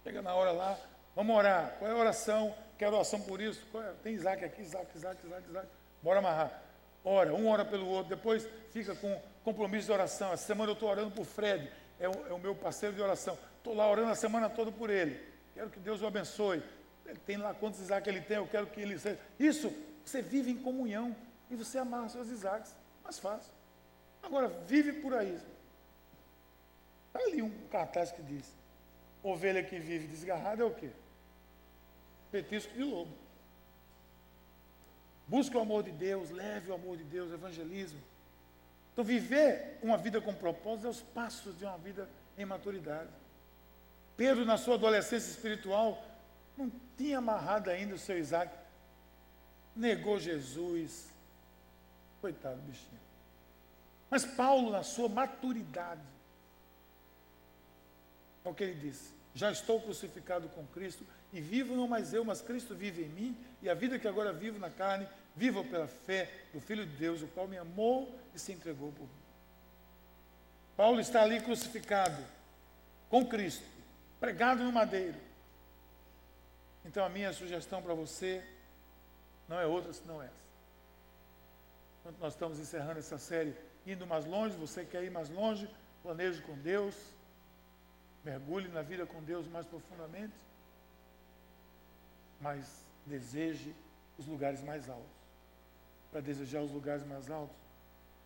[0.03, 0.77] Chega na hora lá,
[1.15, 1.75] vamos orar.
[1.77, 2.55] Qual é a oração?
[2.77, 3.65] Quero oração por isso.
[3.77, 3.93] É?
[4.01, 5.67] Tem Isaac aqui, Isaac, Isaac, Isaac, Isaac.
[6.01, 6.61] Bora amarrar.
[7.03, 10.31] Ora, um ora pelo outro, depois fica com compromisso de oração.
[10.31, 13.37] Essa semana eu estou orando por Fred, é o, é o meu parceiro de oração.
[13.57, 15.19] Estou lá orando a semana toda por ele.
[15.53, 16.63] Quero que Deus o abençoe.
[17.05, 19.19] Ele tem lá quantos Isaac ele tem, eu quero que ele seja.
[19.37, 19.73] Isso,
[20.03, 21.15] você vive em comunhão
[21.49, 22.75] e você amarra seus Isaacs.
[23.03, 23.51] Mais fácil.
[24.21, 25.37] Agora, vive por aí.
[27.07, 28.55] Está ali um cartaz que diz:
[29.21, 30.89] Ovelha que vive desgarrada é o quê?
[32.31, 33.13] Petisco de lobo.
[35.27, 37.99] Busque o amor de Deus, leve o amor de Deus, evangelismo.
[38.91, 42.07] Então, viver uma vida com propósito é os passos de uma vida
[42.37, 43.09] em maturidade.
[44.15, 46.03] Pedro, na sua adolescência espiritual,
[46.55, 48.55] não tinha amarrado ainda o seu Isaac.
[49.75, 51.09] Negou Jesus.
[52.21, 53.01] Coitado bichinho.
[54.09, 56.01] Mas Paulo, na sua maturidade,
[58.45, 61.03] é o que ele disse: Já estou crucificado com Cristo,
[61.33, 64.31] e vivo não mais eu, mas Cristo vive em mim, e a vida que agora
[64.31, 68.39] vivo na carne, vivo pela fé do Filho de Deus, o qual me amou e
[68.39, 69.23] se entregou por mim.
[70.77, 72.23] Paulo está ali crucificado
[73.09, 73.65] com Cristo,
[74.19, 75.17] pregado no madeiro.
[76.85, 78.43] Então a minha sugestão para você
[79.47, 80.43] não é outra senão essa.
[81.99, 83.55] Enquanto nós estamos encerrando essa série,
[83.87, 85.69] indo mais longe, você quer ir mais longe,
[86.03, 86.95] planeje com Deus,
[88.23, 90.33] mergulhe na vida com Deus mais profundamente,
[92.43, 93.73] mas deseje
[94.19, 95.23] os lugares mais altos.
[96.11, 97.55] Para desejar os lugares mais altos,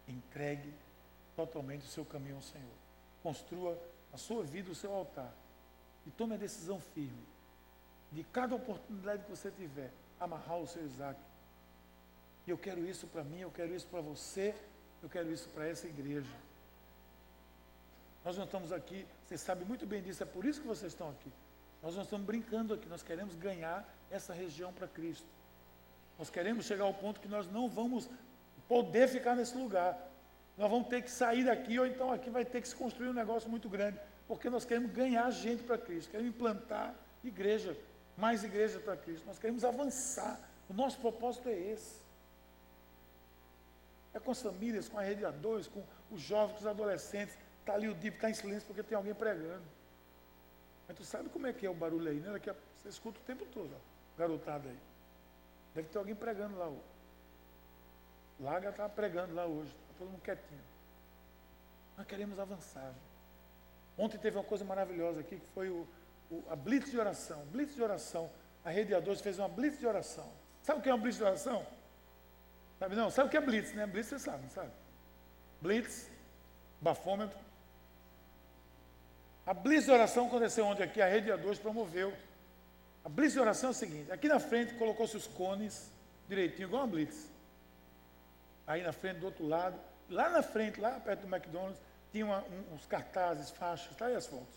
[0.08, 0.74] entregue
[1.36, 2.78] totalmente o seu caminho ao Senhor.
[3.22, 3.80] Construa
[4.12, 5.32] a sua vida, o seu altar.
[6.06, 7.26] E tome a decisão firme
[8.12, 11.20] de cada oportunidade que você tiver, amarrar o seu Isaac.
[12.48, 14.56] Eu quero isso para mim, eu quero isso para você,
[15.04, 16.34] eu quero isso para essa igreja.
[18.26, 21.10] Nós não estamos aqui, você sabe muito bem disso, é por isso que vocês estão
[21.10, 21.32] aqui.
[21.82, 25.28] Nós não estamos brincando aqui, nós queremos ganhar essa região para Cristo.
[26.18, 28.10] Nós queremos chegar ao ponto que nós não vamos
[28.68, 29.98] poder ficar nesse lugar.
[30.58, 33.14] Nós vamos ter que sair daqui, ou então aqui vai ter que se construir um
[33.14, 37.78] negócio muito grande, porque nós queremos ganhar gente para Cristo, queremos implantar igreja,
[38.18, 40.40] mais igreja para Cristo, nós queremos avançar.
[40.68, 42.02] O nosso propósito é esse.
[44.14, 47.38] É com as famílias, com a rede A2, com os jovens, com os adolescentes.
[47.60, 49.64] Está ali o DIP, está em silêncio porque tem alguém pregando.
[50.88, 52.32] Mas tu sabe como é que é o barulho aí, né?
[52.32, 54.80] Daqui a, você escuta o tempo todo, ó, garotada aí.
[55.76, 56.72] Deve ter alguém pregando lá.
[58.40, 60.62] Laga está pregando lá hoje todo mundo quietinho.
[61.98, 62.94] Nós queremos avançar.
[63.98, 65.88] Ontem teve uma coisa maravilhosa aqui, que foi o,
[66.30, 67.44] o, a blitz de oração.
[67.48, 68.30] Blitz de oração.
[68.64, 70.32] A Rede A12 fez uma blitz de oração.
[70.62, 71.66] Sabe o que é uma blitz de oração?
[72.78, 73.10] Sabe não?
[73.10, 73.88] Sabe o que é blitz, né?
[73.88, 74.72] Blitz você sabe, não sabe?
[75.62, 76.10] Blitz,
[76.80, 77.40] bafômetro.
[79.48, 82.14] A blitz de oração aconteceu ontem aqui, a Rede A2 promoveu.
[83.04, 85.90] A blitz de oração é o seguinte, aqui na frente colocou-se os cones
[86.28, 87.30] direitinho, igual uma blitz
[88.68, 89.80] aí na frente, do outro lado.
[90.10, 91.82] Lá na frente, lá perto do McDonald's,
[92.12, 94.54] tinha uma, um, uns cartazes, faixas, está aí as fotos.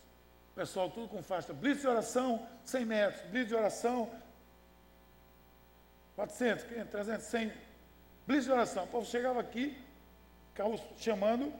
[0.50, 1.52] O pessoal tudo com faixa.
[1.52, 3.22] Blitz de oração, 100 metros.
[3.30, 4.10] Blitz de oração,
[6.16, 7.52] 400, 500, 300, 100.
[8.26, 8.84] Blitz de oração.
[8.84, 9.80] O povo chegava aqui,
[10.52, 11.52] carros chamando,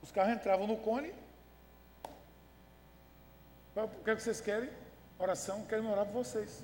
[0.00, 1.12] os carros entravam no cone.
[3.84, 4.70] O que, é que vocês querem?
[5.18, 6.62] Oração, querem orar por vocês.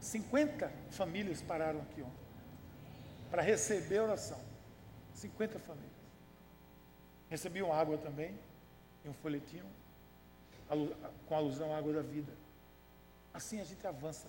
[0.00, 2.26] 50 famílias pararam aqui ontem
[3.30, 4.40] para receber a oração.
[5.14, 5.90] 50 famílias.
[7.28, 8.38] Recebiam água também,
[9.04, 9.66] e um folhetinho,
[11.26, 12.32] com alusão à água da vida.
[13.34, 14.28] Assim a gente avança.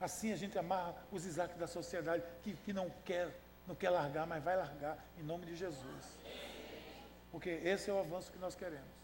[0.00, 4.26] Assim a gente amarra os Isaac da sociedade que, que não quer, não quer largar,
[4.26, 6.18] mas vai largar em nome de Jesus.
[7.30, 9.01] Porque esse é o avanço que nós queremos.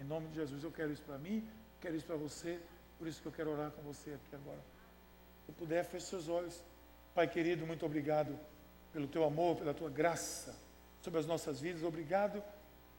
[0.00, 1.48] Em nome de Jesus, eu quero isso para mim,
[1.80, 2.60] quero isso para você,
[2.98, 4.60] por isso que eu quero orar com você aqui agora.
[5.46, 6.62] Se puder, feche seus olhos.
[7.14, 8.38] Pai querido, muito obrigado
[8.92, 10.54] pelo teu amor, pela tua graça
[11.02, 11.82] sobre as nossas vidas.
[11.82, 12.42] Obrigado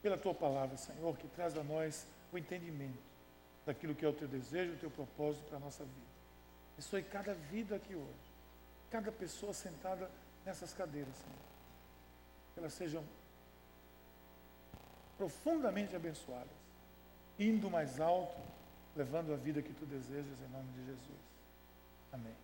[0.02, 2.98] pela tua palavra, Senhor, que traz a nós o entendimento
[3.64, 6.10] daquilo que é o teu desejo, o teu propósito para a nossa vida.
[6.74, 8.30] Abençoe cada vida aqui hoje,
[8.90, 10.10] cada pessoa sentada
[10.44, 11.38] nessas cadeiras, Senhor.
[12.54, 13.04] Que elas sejam
[15.18, 16.48] profundamente abençoadas,
[17.40, 18.36] indo mais alto,
[18.94, 21.20] levando a vida que tu desejas em nome de Jesus.
[22.12, 22.34] Amém.